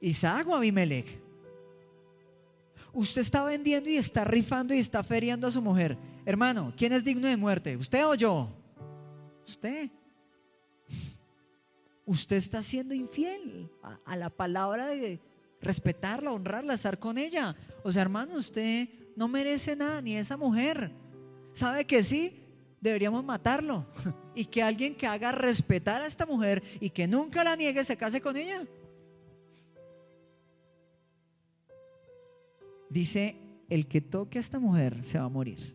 ¿Isaac 0.00 0.46
o 0.48 0.54
Abimelech? 0.54 1.20
Usted 2.92 3.22
está 3.22 3.42
vendiendo 3.44 3.90
y 3.90 3.96
está 3.96 4.24
rifando 4.24 4.72
y 4.72 4.78
está 4.78 5.02
feriando 5.02 5.48
a 5.48 5.50
su 5.50 5.60
mujer. 5.60 5.98
Hermano, 6.24 6.72
¿quién 6.76 6.92
es 6.92 7.02
digno 7.02 7.26
de 7.26 7.36
muerte? 7.36 7.76
¿Usted 7.76 8.06
o 8.06 8.14
yo? 8.14 8.48
Usted. 9.46 9.90
Usted 12.06 12.36
está 12.36 12.62
siendo 12.62 12.94
infiel 12.94 13.70
a, 14.04 14.16
la 14.16 14.28
palabra 14.28 14.88
de 14.88 15.20
respetarla, 15.60 16.32
honrarla, 16.32 16.74
estar 16.74 16.98
con 16.98 17.16
ella. 17.16 17.56
O 17.82 17.90
sea, 17.90 18.02
hermano, 18.02 18.34
usted 18.34 18.88
no 19.16 19.26
merece 19.26 19.74
nada, 19.74 20.02
ni 20.02 20.16
esa 20.16 20.36
mujer. 20.36 20.90
¿Sabe 21.54 21.86
que 21.86 22.02
sí? 22.02 22.40
Deberíamos 22.80 23.24
matarlo. 23.24 23.86
Y 24.36 24.46
que 24.46 24.64
alguien 24.64 24.96
que 24.96 25.06
haga 25.06 25.30
respetar 25.30 26.02
a 26.02 26.08
esta 26.08 26.26
mujer 26.26 26.60
y 26.80 26.90
que 26.90 27.06
nunca 27.06 27.44
la 27.44 27.54
niegue 27.54 27.84
se 27.84 27.96
case 27.96 28.20
con 28.20 28.36
ella. 28.36 28.66
Dice, 32.90 33.36
el 33.68 33.86
que 33.86 34.00
toque 34.00 34.38
a 34.38 34.40
esta 34.40 34.58
mujer 34.58 35.04
se 35.04 35.20
va 35.20 35.26
a 35.26 35.28
morir. 35.28 35.72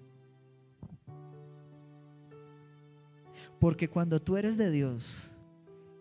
Porque 3.59 3.89
cuando 3.89 4.21
tú 4.21 4.35
eres 4.35 4.57
de 4.57 4.71
Dios 4.71 5.28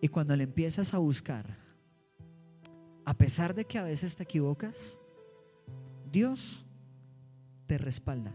y 0.01 0.07
cuando 0.07 0.35
le 0.35 0.43
empiezas 0.43 0.93
a 0.93 0.97
buscar, 0.97 1.57
a 3.05 3.13
pesar 3.13 3.53
de 3.53 3.65
que 3.65 3.77
a 3.77 3.83
veces 3.83 4.15
te 4.15 4.23
equivocas, 4.23 4.99
Dios 6.11 6.65
te 7.67 7.77
respalda. 7.77 8.33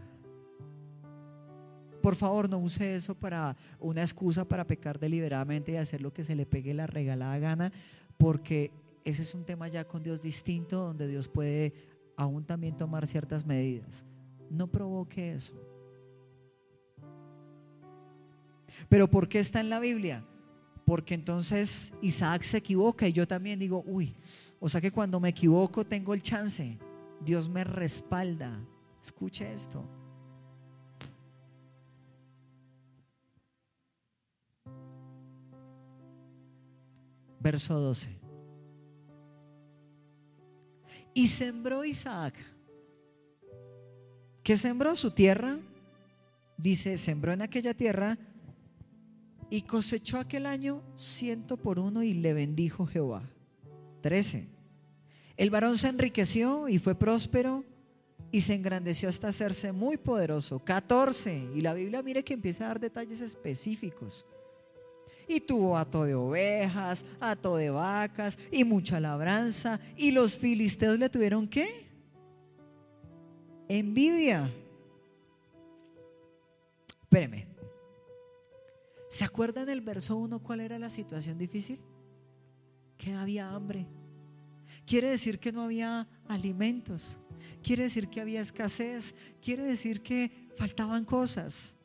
Por 2.01 2.15
favor, 2.15 2.49
no 2.49 2.59
use 2.59 2.95
eso 2.95 3.15
para 3.15 3.57
una 3.79 4.01
excusa 4.01 4.47
para 4.47 4.67
pecar 4.67 4.99
deliberadamente 4.99 5.71
y 5.71 5.77
hacer 5.77 6.01
lo 6.01 6.13
que 6.13 6.23
se 6.23 6.35
le 6.35 6.45
pegue 6.45 6.73
la 6.73 6.87
regalada 6.87 7.39
gana, 7.39 7.71
porque 8.17 8.71
ese 9.03 9.23
es 9.23 9.33
un 9.33 9.43
tema 9.43 9.67
ya 9.67 9.87
con 9.87 10.03
Dios 10.03 10.21
distinto, 10.21 10.77
donde 10.77 11.07
Dios 11.07 11.27
puede 11.27 11.73
aún 12.15 12.45
también 12.45 12.77
tomar 12.77 13.07
ciertas 13.07 13.45
medidas. 13.45 14.05
No 14.49 14.67
provoque 14.67 15.33
eso. 15.33 15.53
Pero 18.87 19.09
¿por 19.09 19.27
qué 19.27 19.39
está 19.39 19.59
en 19.59 19.69
la 19.69 19.79
Biblia? 19.79 20.23
Porque 20.85 21.15
entonces 21.15 21.93
Isaac 22.01 22.43
se 22.43 22.57
equivoca 22.57 23.07
y 23.07 23.13
yo 23.13 23.27
también 23.27 23.59
digo, 23.59 23.83
uy, 23.87 24.15
o 24.59 24.69
sea 24.69 24.79
que 24.79 24.91
cuando 24.91 25.19
me 25.19 25.29
equivoco 25.29 25.85
tengo 25.85 26.13
el 26.13 26.21
chance. 26.21 26.77
Dios 27.21 27.49
me 27.49 27.63
respalda. 27.63 28.59
Escuche 29.01 29.51
esto. 29.51 29.83
Verso 37.39 37.79
12. 37.79 38.09
Y 41.13 41.27
sembró 41.27 41.85
Isaac. 41.85 42.35
¿Qué 44.43 44.57
sembró 44.57 44.95
su 44.95 45.11
tierra? 45.11 45.59
Dice, 46.57 46.97
sembró 46.97 47.33
en 47.33 47.41
aquella 47.41 47.73
tierra 47.73 48.17
y 49.49 49.61
cosechó 49.61 50.17
aquel 50.17 50.45
año 50.45 50.81
ciento 50.95 51.57
por 51.57 51.79
uno 51.79 52.03
y 52.03 52.13
le 52.13 52.33
bendijo 52.33 52.85
Jehová. 52.85 53.29
13. 54.01 54.47
El 55.37 55.49
varón 55.49 55.77
se 55.77 55.87
enriqueció 55.87 56.67
y 56.69 56.79
fue 56.79 56.95
próspero 56.95 57.63
y 58.31 58.41
se 58.41 58.53
engrandeció 58.53 59.09
hasta 59.09 59.29
hacerse 59.29 59.71
muy 59.71 59.97
poderoso. 59.97 60.59
14. 60.59 61.51
Y 61.55 61.61
la 61.61 61.73
Biblia 61.73 62.01
mire 62.01 62.23
que 62.23 62.33
empieza 62.33 62.65
a 62.65 62.67
dar 62.69 62.79
detalles 62.79 63.21
específicos. 63.21 64.25
Y 65.27 65.39
tuvo 65.39 65.77
hato 65.77 66.03
de 66.03 66.15
ovejas, 66.15 67.05
hato 67.19 67.57
de 67.57 67.69
vacas 67.69 68.37
y 68.51 68.63
mucha 68.63 68.99
labranza. 68.99 69.79
Y 69.97 70.11
los 70.11 70.37
filisteos 70.37 70.99
le 70.99 71.09
tuvieron 71.09 71.47
qué? 71.47 71.87
Envidia. 73.67 74.53
Espéreme. 77.01 77.54
¿Se 79.15 79.23
acuerdan 79.23 79.69
el 79.69 79.79
verso 79.79 80.17
1 80.17 80.39
cuál 80.39 80.59
era 80.59 80.77
la 80.77 80.89
situación 80.89 81.37
difícil? 81.37 81.79
Que 82.97 83.13
había 83.13 83.49
hambre. 83.49 83.87
Quiere 84.85 85.09
decir 85.09 85.39
que 85.39 85.53
no 85.53 85.61
había 85.61 86.05
alimentos. 86.27 87.17
Quiere 87.63 87.83
decir 87.83 88.09
que 88.09 88.19
había 88.19 88.41
escasez. 88.41 89.15
Quiere 89.41 89.63
decir 89.63 90.01
que 90.01 90.49
faltaban 90.57 91.05
cosas. 91.05 91.77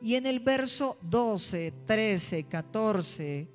Y 0.00 0.14
en 0.14 0.26
el 0.26 0.38
verso 0.38 0.96
12, 1.02 1.74
13, 1.86 2.44
14, 2.44 3.48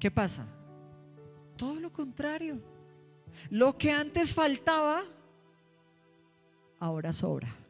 ¿qué 0.00 0.10
pasa? 0.10 0.44
Todo 1.56 1.76
lo 1.76 1.92
contrario. 1.92 2.60
Lo 3.50 3.78
que 3.78 3.92
antes 3.92 4.34
faltaba, 4.34 5.04
ahora 6.80 7.12
sobra. 7.12 7.65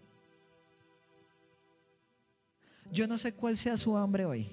Yo 2.93 3.07
no 3.07 3.19
sé 3.19 3.33
cuál 3.33 3.57
sea 3.57 3.77
su 3.77 3.97
hambre 3.97 4.25
hoy. 4.25 4.49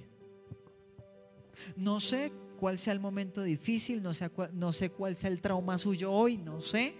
No 1.75 1.99
sé 1.99 2.31
cuál 2.59 2.77
sea 2.77 2.93
el 2.93 2.99
momento 2.99 3.43
difícil, 3.43 4.01
no 4.01 4.13
sé, 4.13 4.29
no 4.53 4.71
sé 4.71 4.89
cuál 4.89 5.17
sea 5.17 5.29
el 5.29 5.41
trauma 5.41 5.77
suyo 5.77 6.11
hoy, 6.11 6.37
no 6.37 6.61
sé. 6.61 6.95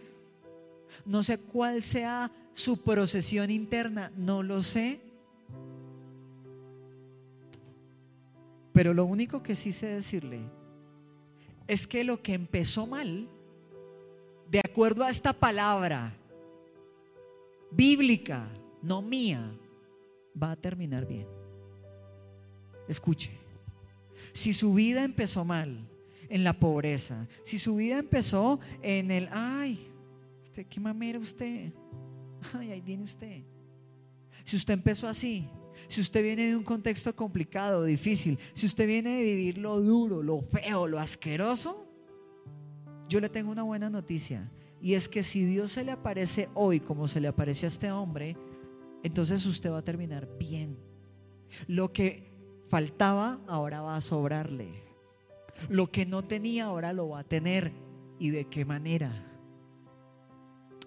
No 1.06 1.24
sé 1.24 1.38
cuál 1.38 1.84
sea 1.84 2.32
su 2.54 2.78
procesión 2.78 3.50
interna, 3.50 4.12
no 4.16 4.44
lo 4.44 4.62
sé. 4.62 5.02
Pero 8.74 8.94
lo 8.94 9.06
único 9.06 9.44
que 9.44 9.56
sí 9.56 9.72
sé 9.72 9.88
decirle 9.88 10.42
es 11.68 11.88
que 11.88 12.04
lo 12.04 12.22
que 12.22 12.34
empezó 12.34 12.88
mal, 12.88 13.28
de 14.50 14.60
acuerdo 14.60 15.04
a 15.04 15.10
esta 15.10 15.34
palabra 15.34 16.16
bíblica, 17.72 18.48
no 18.82 19.02
mía, 19.02 19.52
va 20.42 20.52
a 20.52 20.56
terminar 20.56 21.06
bien. 21.06 21.28
Escuche, 22.88 23.32
si 24.34 24.54
su 24.54 24.74
vida 24.74 25.04
empezó 25.04 25.46
mal 25.46 25.88
en 26.30 26.44
la 26.44 26.54
pobreza, 26.60 27.28
si 27.44 27.58
su 27.58 27.76
vida 27.76 28.00
empezó 28.00 28.60
en 28.82 29.12
el, 29.12 29.30
ay, 29.32 29.88
usted, 30.44 30.66
qué 30.68 30.80
mamera 30.80 31.20
usted, 31.20 31.72
ay, 32.54 32.72
ahí 32.72 32.82
viene 32.82 33.04
usted. 33.04 33.44
Si 34.44 34.56
usted 34.56 34.74
empezó 34.74 35.08
así, 35.08 35.48
si 35.88 36.02
usted 36.02 36.24
viene 36.24 36.48
de 36.48 36.56
un 36.56 36.64
contexto 36.64 37.16
complicado, 37.16 37.84
difícil, 37.84 38.38
si 38.54 38.66
usted 38.66 38.88
viene 38.88 39.18
de 39.18 39.24
vivir 39.24 39.58
lo 39.58 39.80
duro, 39.80 40.22
lo 40.22 40.42
feo, 40.42 40.88
lo 40.88 41.00
asqueroso, 41.00 41.88
yo 43.08 43.20
le 43.20 43.30
tengo 43.30 43.52
una 43.52 43.64
buena 43.64 43.90
noticia. 43.90 44.50
Y 44.82 44.96
es 44.96 45.08
que 45.08 45.24
si 45.24 45.46
Dios 45.46 45.72
se 45.72 45.84
le 45.84 45.92
aparece 45.92 46.50
hoy 46.54 46.80
como 46.80 47.08
se 47.08 47.22
le 47.22 47.28
apareció 47.28 47.68
a 47.68 47.70
este 47.70 47.92
hombre, 47.92 48.36
entonces 49.04 49.46
usted 49.46 49.72
va 49.72 49.80
a 49.80 49.84
terminar 49.84 50.28
bien. 50.40 50.78
Lo 51.68 51.92
que 51.92 52.32
faltaba 52.70 53.40
ahora 53.48 53.82
va 53.82 53.98
a 53.98 54.02
sobrarle. 54.02 54.82
Lo 55.70 55.92
que 55.92 56.06
no 56.06 56.24
tenía 56.24 56.66
ahora 56.66 56.94
lo 56.94 57.10
va 57.10 57.20
a 57.20 57.24
tener. 57.24 57.72
¿Y 58.18 58.30
de 58.30 58.46
qué 58.46 58.64
manera? 58.64 59.12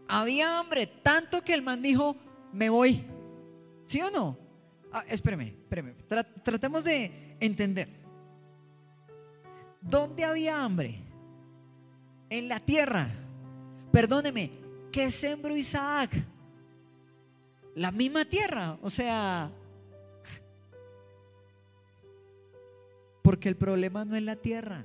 Había 0.08 0.58
hambre, 0.58 0.86
tanto 0.86 1.42
que 1.42 1.52
el 1.52 1.62
man 1.62 1.82
dijo, 1.82 2.16
me 2.52 2.70
voy. 2.70 3.04
¿Sí 3.86 4.00
o 4.00 4.10
no? 4.10 4.38
Ah, 4.92 5.04
espéreme, 5.08 5.48
espéreme. 5.48 5.94
tratemos 6.42 6.84
de 6.84 7.36
entender. 7.38 7.88
¿Dónde 9.80 10.24
había 10.24 10.64
hambre? 10.64 11.02
En 12.30 12.48
la 12.48 12.60
tierra. 12.60 13.14
Perdóneme, 13.92 14.50
¿qué 14.90 15.10
sembró 15.10 15.56
Isaac? 15.56 16.16
La 17.76 17.92
misma 17.92 18.24
tierra. 18.24 18.78
O 18.82 18.90
sea, 18.90 19.52
porque 23.22 23.50
el 23.50 23.56
problema 23.56 24.04
no 24.04 24.16
es 24.16 24.22
la 24.22 24.36
tierra. 24.36 24.84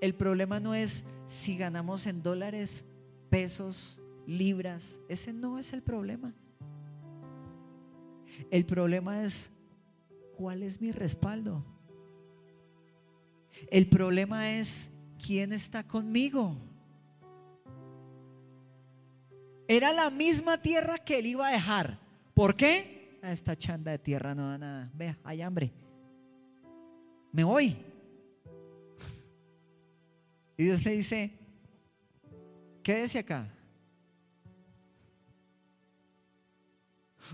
El 0.00 0.14
problema 0.14 0.60
no 0.60 0.74
es 0.74 1.04
si 1.26 1.56
ganamos 1.56 2.06
en 2.06 2.22
dólares, 2.22 2.84
pesos, 3.30 3.98
libras. 4.26 5.00
Ese 5.08 5.32
no 5.32 5.58
es 5.58 5.72
el 5.72 5.82
problema. 5.82 6.34
El 8.50 8.66
problema 8.66 9.24
es 9.24 9.50
cuál 10.36 10.62
es 10.62 10.82
mi 10.82 10.92
respaldo. 10.92 11.64
El 13.70 13.88
problema 13.88 14.52
es 14.52 14.90
quién 15.24 15.54
está 15.54 15.82
conmigo. 15.82 16.56
Era 19.68 19.92
la 19.92 20.08
misma 20.08 20.62
tierra 20.62 20.96
que 20.96 21.18
él 21.18 21.26
iba 21.26 21.46
a 21.46 21.52
dejar. 21.52 21.98
¿Por 22.32 22.56
qué? 22.56 23.18
A 23.22 23.32
esta 23.32 23.54
chanda 23.54 23.90
de 23.90 23.98
tierra 23.98 24.34
no 24.34 24.48
da 24.48 24.56
nada. 24.56 24.90
Vea, 24.94 25.18
hay 25.22 25.42
hambre. 25.42 25.70
Me 27.32 27.44
voy. 27.44 27.76
Y 30.56 30.64
Dios 30.64 30.82
le 30.84 30.92
dice, 30.92 31.38
quédese 32.82 33.18
acá. 33.18 33.46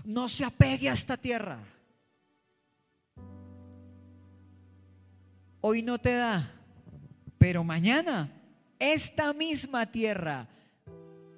No 0.03 0.27
se 0.27 0.43
apegue 0.43 0.89
a 0.89 0.93
esta 0.93 1.15
tierra. 1.15 1.59
Hoy 5.61 5.81
no 5.81 5.97
te 5.97 6.13
da, 6.13 6.51
pero 7.37 7.63
mañana 7.63 8.29
esta 8.77 9.33
misma 9.33 9.85
tierra 9.85 10.47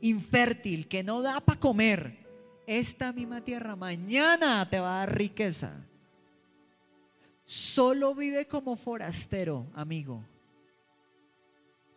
infértil 0.01 0.87
que 0.87 1.03
no 1.03 1.21
da 1.21 1.39
para 1.39 1.59
comer, 1.59 2.27
esta 2.65 3.13
misma 3.13 3.41
tierra 3.41 3.75
mañana 3.75 4.69
te 4.69 4.79
va 4.79 5.01
a 5.01 5.05
dar 5.05 5.17
riqueza. 5.17 5.85
Solo 7.45 8.13
vive 8.13 8.45
como 8.45 8.75
forastero, 8.75 9.67
amigo. 9.73 10.23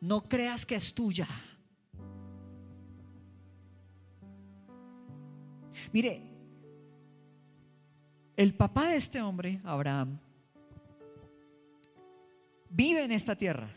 No 0.01 0.29
creas 0.29 0.65
que 0.65 0.77
es 0.77 0.95
tuya. 0.95 1.29
Mire, 5.93 6.23
el 8.37 8.55
papá 8.55 8.89
de 8.89 8.97
este 8.97 9.21
hombre, 9.21 9.61
Abraham, 9.65 10.19
vive 12.71 13.03
en 13.03 13.13
esta 13.13 13.35
tierra 13.35 13.77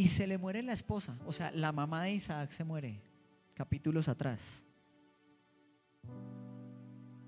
y 0.00 0.06
se 0.06 0.26
le 0.26 0.38
muere 0.38 0.62
la 0.62 0.72
esposa, 0.72 1.14
o 1.26 1.30
sea, 1.30 1.50
la 1.50 1.72
mamá 1.72 2.04
de 2.04 2.12
Isaac 2.12 2.52
se 2.52 2.64
muere, 2.64 3.02
capítulos 3.52 4.08
atrás. 4.08 4.64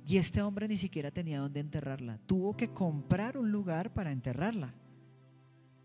Y 0.07 0.17
este 0.17 0.41
hombre 0.41 0.67
ni 0.67 0.79
siquiera 0.79 1.11
tenía 1.11 1.41
dónde 1.41 1.61
enterrarla. 1.61 2.19
Tuvo 2.25 2.57
que 2.57 2.73
comprar 2.73 3.37
un 3.37 3.53
lugar 3.53 3.93
para 3.93 4.11
enterrarla. 4.11 4.73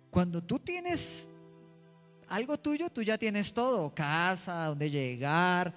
Cuando 0.10 0.42
tú 0.42 0.60
tienes 0.60 1.30
algo 2.30 2.58
tuyo, 2.58 2.90
tú 2.90 3.02
ya 3.02 3.18
tienes 3.18 3.54
todo, 3.54 3.94
casa, 3.94 4.68
donde 4.68 4.90
llegar, 4.90 5.74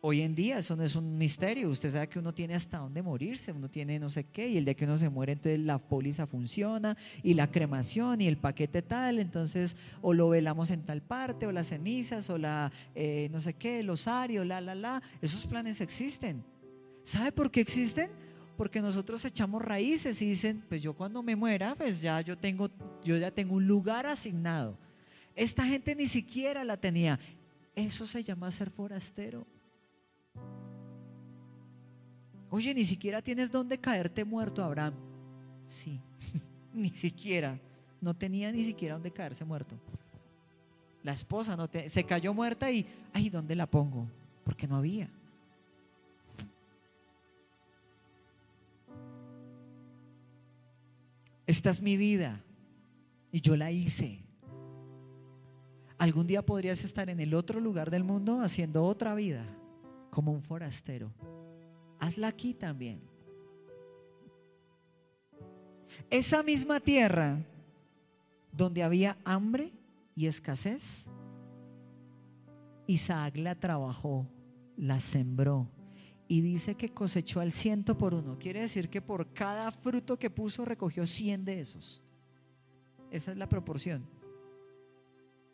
Hoy 0.00 0.20
en 0.20 0.36
día 0.36 0.58
eso 0.58 0.76
no 0.76 0.84
es 0.84 0.94
un 0.94 1.18
misterio. 1.18 1.68
Usted 1.70 1.90
sabe 1.90 2.08
que 2.08 2.20
uno 2.20 2.32
tiene 2.32 2.54
hasta 2.54 2.78
dónde 2.78 3.02
morirse, 3.02 3.50
uno 3.50 3.68
tiene 3.68 3.98
no 3.98 4.10
sé 4.10 4.24
qué, 4.24 4.48
y 4.48 4.56
el 4.56 4.64
día 4.64 4.74
que 4.74 4.84
uno 4.84 4.96
se 4.96 5.08
muere, 5.08 5.32
entonces 5.32 5.58
la 5.58 5.78
póliza 5.78 6.28
funciona, 6.28 6.96
y 7.24 7.34
la 7.34 7.50
cremación, 7.50 8.20
y 8.20 8.28
el 8.28 8.36
paquete 8.36 8.80
tal, 8.82 9.18
entonces 9.18 9.76
o 10.00 10.14
lo 10.14 10.28
velamos 10.28 10.70
en 10.70 10.82
tal 10.82 11.02
parte, 11.02 11.46
o 11.46 11.52
las 11.52 11.68
cenizas, 11.68 12.30
o 12.30 12.38
la 12.38 12.70
eh, 12.94 13.28
no 13.32 13.40
sé 13.40 13.54
qué, 13.54 13.80
el 13.80 13.90
osario, 13.90 14.44
la, 14.44 14.60
la, 14.60 14.76
la. 14.76 15.02
Esos 15.20 15.46
planes 15.46 15.80
existen. 15.80 16.44
¿Sabe 17.02 17.32
por 17.32 17.50
qué 17.50 17.60
existen? 17.60 18.08
Porque 18.56 18.80
nosotros 18.80 19.24
echamos 19.24 19.62
raíces 19.62 20.22
y 20.22 20.26
dicen, 20.26 20.62
pues 20.68 20.80
yo 20.80 20.94
cuando 20.94 21.24
me 21.24 21.34
muera, 21.34 21.74
pues 21.74 22.00
ya 22.00 22.20
yo 22.20 22.38
tengo, 22.38 22.70
yo 23.04 23.16
ya 23.16 23.32
tengo 23.32 23.56
un 23.56 23.66
lugar 23.66 24.06
asignado. 24.06 24.78
Esta 25.34 25.64
gente 25.64 25.96
ni 25.96 26.06
siquiera 26.06 26.62
la 26.62 26.76
tenía. 26.76 27.18
Eso 27.74 28.06
se 28.06 28.22
llama 28.22 28.50
ser 28.52 28.70
forastero. 28.70 29.44
Oye, 32.50 32.74
ni 32.74 32.84
siquiera 32.84 33.20
tienes 33.20 33.50
dónde 33.50 33.78
caerte 33.78 34.24
muerto, 34.24 34.62
Abraham. 34.62 34.94
Sí, 35.66 36.00
ni 36.72 36.90
siquiera. 36.90 37.58
No 38.00 38.14
tenía 38.14 38.50
ni 38.50 38.64
siquiera 38.64 38.94
dónde 38.94 39.10
caerse 39.10 39.44
muerto. 39.44 39.74
La 41.02 41.12
esposa 41.12 41.56
no 41.56 41.68
se 41.88 42.04
cayó 42.04 42.32
muerta 42.32 42.70
y, 42.70 42.86
ay, 43.12 43.28
¿dónde 43.28 43.54
la 43.54 43.66
pongo? 43.66 44.06
Porque 44.44 44.66
no 44.66 44.76
había. 44.76 45.10
Esta 51.46 51.70
es 51.70 51.80
mi 51.80 51.96
vida 51.96 52.42
y 53.32 53.40
yo 53.40 53.56
la 53.56 53.70
hice. 53.70 54.20
Algún 55.98 56.26
día 56.26 56.44
podrías 56.44 56.84
estar 56.84 57.10
en 57.10 57.20
el 57.20 57.34
otro 57.34 57.60
lugar 57.60 57.90
del 57.90 58.04
mundo 58.04 58.40
haciendo 58.40 58.84
otra 58.84 59.14
vida, 59.14 59.44
como 60.10 60.32
un 60.32 60.42
forastero 60.42 61.10
hazla 61.98 62.28
aquí 62.28 62.54
también. 62.54 63.00
Esa 66.10 66.42
misma 66.42 66.80
tierra 66.80 67.38
donde 68.52 68.82
había 68.82 69.18
hambre 69.24 69.72
y 70.14 70.26
escasez, 70.26 71.06
Isaac 72.86 73.36
la 73.36 73.54
trabajó, 73.54 74.26
la 74.76 75.00
sembró 75.00 75.68
y 76.26 76.40
dice 76.40 76.74
que 76.74 76.90
cosechó 76.90 77.40
al 77.40 77.52
ciento 77.52 77.96
por 77.96 78.14
uno. 78.14 78.38
Quiere 78.38 78.62
decir 78.62 78.88
que 78.88 79.02
por 79.02 79.32
cada 79.32 79.70
fruto 79.70 80.18
que 80.18 80.30
puso 80.30 80.64
recogió 80.64 81.06
cien 81.06 81.44
de 81.44 81.60
esos. 81.60 82.02
Esa 83.10 83.32
es 83.32 83.38
la 83.38 83.48
proporción. 83.48 84.04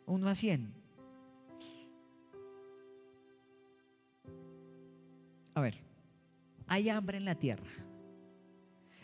Uno 0.05 0.27
a 0.27 0.35
cien. 0.35 0.73
A 5.53 5.61
ver 5.61 5.94
hay 6.67 6.89
hambre 6.89 7.17
en 7.17 7.25
la 7.25 7.35
tierra. 7.35 7.69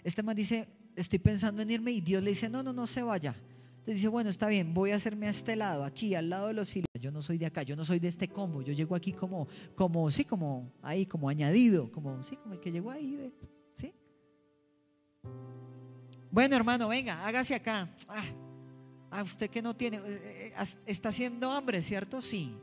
Este 0.03 0.23
man 0.23 0.35
dice, 0.35 0.67
estoy 0.95 1.19
pensando 1.19 1.61
en 1.61 1.69
irme 1.69 1.91
y 1.91 2.01
Dios 2.01 2.23
le 2.23 2.31
dice, 2.31 2.49
no, 2.49 2.63
no, 2.63 2.73
no 2.73 2.87
se 2.87 3.03
vaya. 3.03 3.35
Entonces 3.81 3.95
dice, 3.95 4.07
bueno, 4.09 4.29
está 4.29 4.47
bien, 4.47 4.73
voy 4.73 4.91
a 4.91 4.95
hacerme 4.95 5.27
a 5.27 5.31
este 5.31 5.55
lado, 5.55 5.83
aquí, 5.83 6.13
al 6.13 6.29
lado 6.29 6.47
de 6.47 6.53
los 6.53 6.69
filos. 6.69 6.87
Yo 6.99 7.11
no 7.11 7.21
soy 7.21 7.39
de 7.39 7.47
acá, 7.47 7.63
yo 7.63 7.75
no 7.75 7.83
soy 7.83 7.97
de 7.97 8.09
este 8.09 8.27
combo, 8.27 8.61
yo 8.61 8.73
llego 8.73 8.95
aquí 8.95 9.11
como, 9.11 9.47
como, 9.75 10.09
sí, 10.11 10.23
como 10.23 10.71
ahí, 10.83 11.07
como 11.07 11.27
añadido, 11.27 11.91
como, 11.91 12.23
sí, 12.23 12.35
como 12.35 12.53
el 12.53 12.59
que 12.59 12.71
llegó 12.71 12.91
ahí, 12.91 13.33
¿sí? 13.75 13.91
Bueno, 16.29 16.55
hermano, 16.55 16.87
venga, 16.87 17.25
hágase 17.25 17.55
acá. 17.55 17.89
Ah, 18.07 18.23
ah 19.09 19.23
usted 19.23 19.49
que 19.49 19.63
no 19.63 19.75
tiene, 19.75 19.97
eh, 19.97 20.53
eh, 20.55 20.65
está 20.85 21.09
haciendo 21.09 21.49
hambre, 21.51 21.81
¿cierto? 21.81 22.21
Sí, 22.21 22.55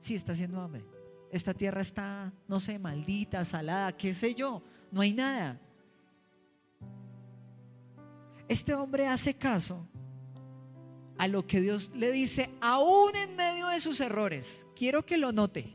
sí, 0.00 0.16
está 0.16 0.32
haciendo 0.32 0.60
hambre. 0.60 0.84
Esta 1.30 1.54
tierra 1.54 1.80
está, 1.80 2.32
no 2.46 2.60
sé, 2.60 2.78
maldita, 2.78 3.44
salada, 3.44 3.96
qué 3.96 4.14
sé 4.14 4.34
yo, 4.34 4.62
no 4.90 5.00
hay 5.00 5.12
nada. 5.12 5.60
Este 8.48 8.72
hombre 8.74 9.06
hace 9.06 9.34
caso 9.34 9.86
a 11.18 11.28
lo 11.28 11.46
que 11.46 11.60
Dios 11.60 11.90
le 11.94 12.12
dice, 12.12 12.48
aún 12.60 13.14
en 13.16 13.36
medio 13.36 13.66
de 13.68 13.80
sus 13.80 14.00
errores. 14.00 14.64
Quiero 14.74 15.04
que 15.04 15.18
lo 15.18 15.32
note. 15.32 15.74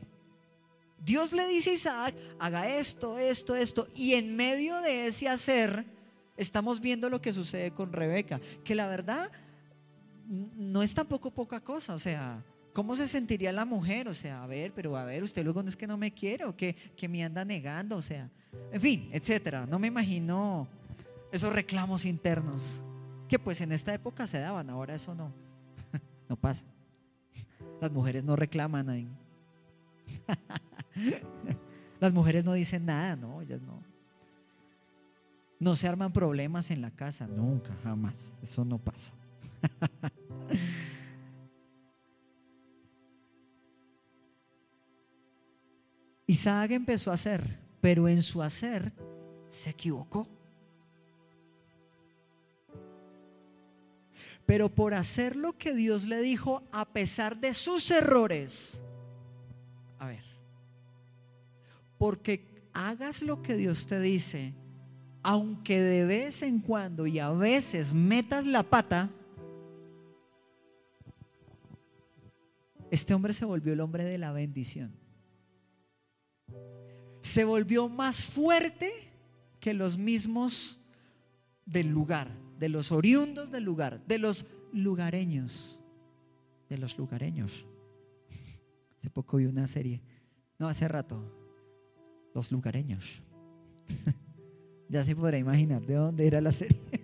Dios 1.04 1.32
le 1.32 1.46
dice 1.46 1.70
a 1.70 1.74
Isaac, 1.74 2.14
haga 2.38 2.68
esto, 2.68 3.18
esto, 3.18 3.54
esto. 3.54 3.88
Y 3.94 4.14
en 4.14 4.34
medio 4.34 4.80
de 4.80 5.06
ese 5.06 5.28
hacer, 5.28 5.84
estamos 6.36 6.80
viendo 6.80 7.10
lo 7.10 7.20
que 7.20 7.34
sucede 7.34 7.72
con 7.72 7.92
Rebeca. 7.92 8.40
Que 8.64 8.74
la 8.74 8.88
verdad 8.88 9.30
no 10.26 10.82
es 10.82 10.94
tampoco 10.94 11.30
poca 11.30 11.60
cosa. 11.60 11.94
O 11.94 11.98
sea, 11.98 12.42
¿Cómo 12.74 12.96
se 12.96 13.06
sentiría 13.06 13.52
la 13.52 13.64
mujer? 13.64 14.08
O 14.08 14.14
sea, 14.14 14.42
a 14.42 14.48
ver, 14.48 14.72
pero 14.74 14.96
a 14.96 15.04
ver, 15.04 15.22
usted 15.22 15.44
luego 15.44 15.62
no 15.62 15.68
es 15.68 15.76
que 15.76 15.86
no 15.86 15.96
me 15.96 16.12
quiere 16.12 16.44
o 16.44 16.56
que, 16.56 16.74
que 16.74 17.08
me 17.08 17.24
anda 17.24 17.44
negando, 17.44 17.96
o 17.96 18.02
sea, 18.02 18.28
en 18.72 18.80
fin, 18.80 19.08
etcétera. 19.12 19.64
No 19.64 19.78
me 19.78 19.86
imagino 19.86 20.66
esos 21.30 21.52
reclamos 21.52 22.04
internos 22.04 22.82
que 23.28 23.38
pues 23.38 23.60
en 23.60 23.70
esta 23.70 23.94
época 23.94 24.26
se 24.26 24.40
daban, 24.40 24.68
ahora 24.70 24.96
eso 24.96 25.14
no, 25.14 25.32
no 26.28 26.34
pasa. 26.34 26.64
Las 27.80 27.92
mujeres 27.92 28.24
no 28.24 28.34
reclaman 28.34 28.90
ahí. 28.90 29.08
Las 32.00 32.12
mujeres 32.12 32.44
no 32.44 32.54
dicen 32.54 32.86
nada, 32.86 33.14
no, 33.14 33.40
ellas 33.40 33.62
no. 33.62 33.84
No 35.60 35.76
se 35.76 35.86
arman 35.86 36.12
problemas 36.12 36.72
en 36.72 36.80
la 36.80 36.90
casa, 36.90 37.28
nunca, 37.28 37.72
jamás. 37.84 38.16
Eso 38.42 38.64
no 38.64 38.78
pasa. 38.78 39.14
Isaac 46.26 46.70
empezó 46.70 47.10
a 47.10 47.14
hacer, 47.14 47.58
pero 47.80 48.08
en 48.08 48.22
su 48.22 48.42
hacer 48.42 48.92
se 49.50 49.70
equivocó. 49.70 50.26
Pero 54.46 54.68
por 54.68 54.94
hacer 54.94 55.36
lo 55.36 55.56
que 55.56 55.74
Dios 55.74 56.04
le 56.04 56.20
dijo 56.20 56.62
a 56.70 56.86
pesar 56.86 57.38
de 57.38 57.54
sus 57.54 57.90
errores, 57.90 58.82
a 59.98 60.06
ver, 60.06 60.24
porque 61.98 62.46
hagas 62.72 63.22
lo 63.22 63.42
que 63.42 63.54
Dios 63.54 63.86
te 63.86 64.00
dice, 64.00 64.54
aunque 65.22 65.80
de 65.80 66.04
vez 66.04 66.42
en 66.42 66.58
cuando 66.60 67.06
y 67.06 67.18
a 67.18 67.30
veces 67.30 67.94
metas 67.94 68.44
la 68.44 68.62
pata, 68.62 69.10
este 72.90 73.14
hombre 73.14 73.32
se 73.32 73.46
volvió 73.46 73.72
el 73.72 73.80
hombre 73.80 74.04
de 74.04 74.18
la 74.18 74.32
bendición 74.32 75.03
se 77.22 77.44
volvió 77.44 77.88
más 77.88 78.22
fuerte 78.22 78.92
que 79.60 79.74
los 79.74 79.96
mismos 79.96 80.78
del 81.64 81.88
lugar, 81.88 82.30
de 82.58 82.68
los 82.68 82.92
oriundos 82.92 83.50
del 83.50 83.64
lugar, 83.64 84.04
de 84.06 84.18
los 84.18 84.44
lugareños, 84.72 85.78
de 86.68 86.78
los 86.78 86.98
lugareños. 86.98 87.66
Hace 88.98 89.10
poco 89.10 89.38
vi 89.38 89.46
una 89.46 89.66
serie, 89.66 90.02
no, 90.58 90.68
hace 90.68 90.86
rato, 90.86 91.22
los 92.34 92.50
lugareños. 92.52 93.04
ya 94.88 95.04
se 95.04 95.16
podrá 95.16 95.38
imaginar 95.38 95.84
de 95.86 95.94
dónde 95.94 96.26
era 96.26 96.40
la 96.40 96.52
serie. 96.52 97.03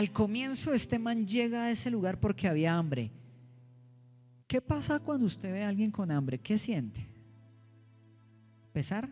Al 0.00 0.12
comienzo 0.12 0.72
este 0.72 0.98
man 0.98 1.26
llega 1.26 1.64
a 1.64 1.70
ese 1.70 1.90
lugar 1.90 2.18
porque 2.20 2.48
había 2.48 2.74
hambre. 2.74 3.10
¿Qué 4.46 4.62
pasa 4.62 4.98
cuando 4.98 5.26
usted 5.26 5.52
ve 5.52 5.62
a 5.62 5.68
alguien 5.68 5.90
con 5.90 6.10
hambre? 6.10 6.38
¿Qué 6.38 6.56
siente? 6.56 7.06
¿Pesar? 8.72 9.10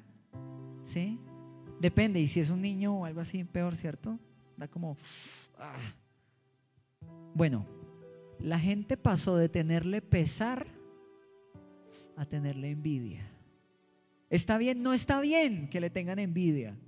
¿Sí? 0.84 1.18
Depende, 1.78 2.22
y 2.22 2.26
si 2.26 2.40
es 2.40 2.48
un 2.48 2.62
niño 2.62 3.00
o 3.00 3.04
algo 3.04 3.20
así, 3.20 3.44
peor, 3.44 3.76
¿cierto? 3.76 4.18
Da 4.56 4.66
como... 4.66 4.96
ah. 5.58 5.76
Bueno, 7.34 7.66
la 8.40 8.58
gente 8.58 8.96
pasó 8.96 9.36
de 9.36 9.50
tenerle 9.50 10.00
pesar 10.00 10.66
a 12.16 12.24
tenerle 12.24 12.70
envidia. 12.70 13.30
¿Está 14.30 14.56
bien? 14.56 14.82
No 14.82 14.94
está 14.94 15.20
bien 15.20 15.68
que 15.68 15.82
le 15.82 15.90
tengan 15.90 16.18
envidia. 16.18 16.78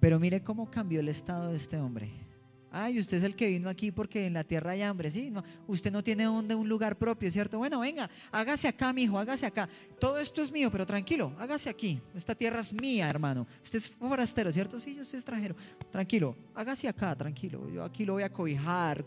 Pero 0.00 0.18
mire 0.18 0.42
cómo 0.42 0.70
cambió 0.70 1.00
el 1.00 1.08
estado 1.08 1.50
de 1.50 1.56
este 1.56 1.76
hombre. 1.78 2.28
Ay, 2.70 2.98
usted 2.98 3.16
es 3.16 3.24
el 3.24 3.34
que 3.34 3.48
vino 3.48 3.68
aquí 3.70 3.90
porque 3.90 4.26
en 4.26 4.34
la 4.34 4.44
tierra 4.44 4.72
hay 4.72 4.82
hambre, 4.82 5.10
¿sí? 5.10 5.30
No, 5.30 5.42
usted 5.66 5.90
no 5.90 6.02
tiene 6.02 6.24
donde 6.24 6.54
un 6.54 6.68
lugar 6.68 6.98
propio, 6.98 7.30
¿cierto? 7.30 7.56
Bueno, 7.56 7.80
venga, 7.80 8.10
hágase 8.30 8.68
acá, 8.68 8.92
mi 8.92 9.04
hijo, 9.04 9.18
hágase 9.18 9.46
acá. 9.46 9.68
Todo 9.98 10.18
esto 10.18 10.42
es 10.42 10.52
mío, 10.52 10.70
pero 10.70 10.84
tranquilo, 10.84 11.32
hágase 11.38 11.70
aquí. 11.70 12.00
Esta 12.14 12.34
tierra 12.34 12.60
es 12.60 12.72
mía, 12.74 13.08
hermano. 13.08 13.46
Usted 13.62 13.78
es 13.78 13.88
forastero, 13.90 14.52
¿cierto? 14.52 14.78
Sí, 14.78 14.94
yo 14.94 15.04
soy 15.04 15.18
extranjero. 15.18 15.56
Tranquilo, 15.90 16.36
hágase 16.54 16.88
acá, 16.88 17.16
tranquilo. 17.16 17.70
Yo 17.70 17.82
aquí 17.82 18.04
lo 18.04 18.14
voy 18.14 18.22
a 18.22 18.30
cobijar, 18.30 19.04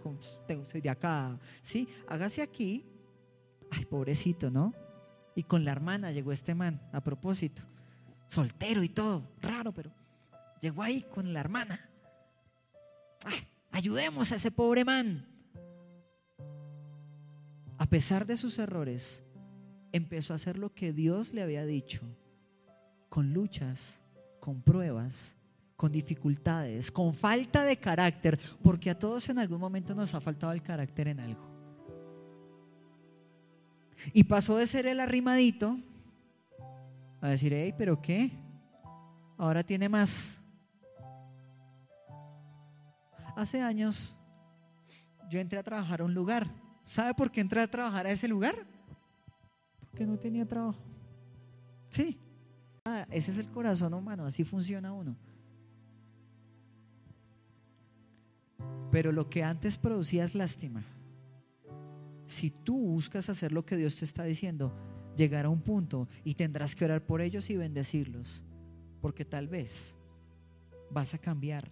soy 0.66 0.82
de 0.82 0.90
acá, 0.90 1.38
¿sí? 1.62 1.88
Hágase 2.08 2.42
aquí. 2.42 2.84
Ay, 3.70 3.86
pobrecito, 3.86 4.50
¿no? 4.50 4.74
Y 5.36 5.44
con 5.44 5.64
la 5.64 5.72
hermana 5.72 6.12
llegó 6.12 6.32
este 6.32 6.56
man, 6.56 6.82
a 6.92 7.02
propósito. 7.02 7.62
Soltero 8.28 8.82
y 8.84 8.90
todo, 8.90 9.24
raro, 9.40 9.72
pero 9.72 9.92
llegó 10.62 10.84
ahí 10.84 11.02
con 11.02 11.34
la 11.34 11.42
hermana. 11.42 11.90
Ay, 13.26 13.46
ayudemos 13.72 14.32
a 14.32 14.36
ese 14.36 14.52
pobre 14.52 14.86
man. 14.86 15.28
A 17.78 17.86
pesar 17.88 18.26
de 18.26 18.38
sus 18.38 18.60
errores, 18.60 19.26
empezó 19.92 20.34
a 20.34 20.36
hacer 20.38 20.58
lo 20.58 20.74
que 20.74 20.94
Dios 20.94 21.34
le 21.34 21.42
había 21.42 21.66
dicho, 21.66 22.02
con 23.10 23.34
luchas, 23.34 24.00
con 24.40 24.62
pruebas, 24.62 25.36
con 25.76 25.92
dificultades, 25.92 26.92
con 26.92 27.14
falta 27.14 27.64
de 27.64 27.78
carácter, 27.78 28.40
porque 28.62 28.92
a 28.92 29.00
todos 29.00 29.28
en 29.30 29.40
algún 29.40 29.60
momento 29.60 29.96
nos 29.96 30.14
ha 30.14 30.22
faltado 30.22 30.54
el 30.54 30.62
carácter 30.62 31.08
en 31.08 31.20
algo. 31.20 31.50
Y 34.14 34.24
pasó 34.24 34.58
de 34.58 34.68
ser 34.68 34.86
el 34.86 35.00
arrimadito 35.00 35.78
a 37.20 37.30
decir, 37.30 37.54
hey, 37.54 37.74
pero 37.78 38.02
¿qué? 38.02 38.32
Ahora 39.38 39.64
tiene 39.64 39.90
más. 39.90 40.41
Hace 43.42 43.60
años 43.60 44.16
yo 45.28 45.40
entré 45.40 45.58
a 45.58 45.64
trabajar 45.64 46.02
a 46.02 46.04
un 46.04 46.14
lugar. 46.14 46.54
¿Sabe 46.84 47.16
por 47.16 47.32
qué 47.32 47.42
entré 47.42 47.60
a 47.60 47.68
trabajar 47.68 48.06
a 48.06 48.12
ese 48.12 48.28
lugar? 48.28 48.68
Porque 49.80 50.06
no 50.06 50.16
tenía 50.20 50.46
trabajo. 50.46 50.80
Sí. 51.90 52.20
Ah, 52.86 53.08
ese 53.10 53.32
es 53.32 53.40
el 53.40 53.50
corazón 53.50 53.96
humano, 53.96 54.28
así 54.28 54.44
funciona 54.44 54.94
uno. 54.94 55.16
Pero 58.92 59.12
lo 59.12 59.28
que 59.28 59.44
antes 59.44 59.76
producía 59.76 60.24
es 60.24 60.36
lástima. 60.36 60.84
Si 62.28 62.52
tú 62.52 62.78
buscas 62.78 63.28
hacer 63.28 63.52
lo 63.52 63.66
que 63.66 63.76
Dios 63.76 63.98
te 63.98 64.06
está 64.06 64.24
diciendo, 64.24 64.72
llegará 65.18 65.50
un 65.50 65.62
punto 65.62 66.08
y 66.24 66.36
tendrás 66.36 66.76
que 66.76 66.86
orar 66.86 67.08
por 67.08 67.22
ellos 67.22 67.50
y 67.50 67.58
bendecirlos. 67.58 68.44
Porque 69.02 69.26
tal 69.26 69.48
vez 69.48 69.96
vas 70.92 71.16
a 71.16 71.18
cambiar 71.18 71.72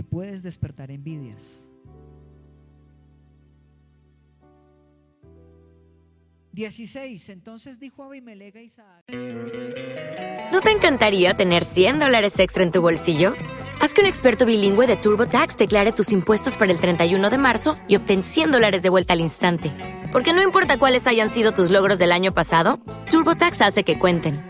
y 0.00 0.02
puedes 0.02 0.42
despertar 0.42 0.90
envidias. 0.90 1.66
16. 6.52 7.28
Entonces 7.28 7.78
dijo 7.78 8.02
Abimelech 8.02 8.56
a 8.56 8.62
Isaac. 8.62 9.04
¿No 10.52 10.62
te 10.62 10.70
encantaría 10.70 11.34
tener 11.34 11.64
100 11.64 11.98
dólares 11.98 12.38
extra 12.38 12.62
en 12.62 12.72
tu 12.72 12.80
bolsillo? 12.80 13.34
Haz 13.82 13.92
que 13.92 14.00
un 14.00 14.06
experto 14.06 14.46
bilingüe 14.46 14.86
de 14.86 14.96
TurboTax 14.96 15.58
declare 15.58 15.92
tus 15.92 16.12
impuestos 16.12 16.56
para 16.56 16.72
el 16.72 16.80
31 16.80 17.28
de 17.28 17.38
marzo 17.38 17.76
y 17.86 17.96
obtén 17.96 18.22
100 18.22 18.52
dólares 18.52 18.82
de 18.82 18.88
vuelta 18.88 19.12
al 19.12 19.20
instante. 19.20 19.70
Porque 20.12 20.32
no 20.32 20.42
importa 20.42 20.78
cuáles 20.78 21.06
hayan 21.06 21.28
sido 21.28 21.52
tus 21.52 21.68
logros 21.68 21.98
del 21.98 22.10
año 22.10 22.32
pasado, 22.32 22.80
TurboTax 23.10 23.60
hace 23.60 23.84
que 23.84 23.98
cuenten. 23.98 24.49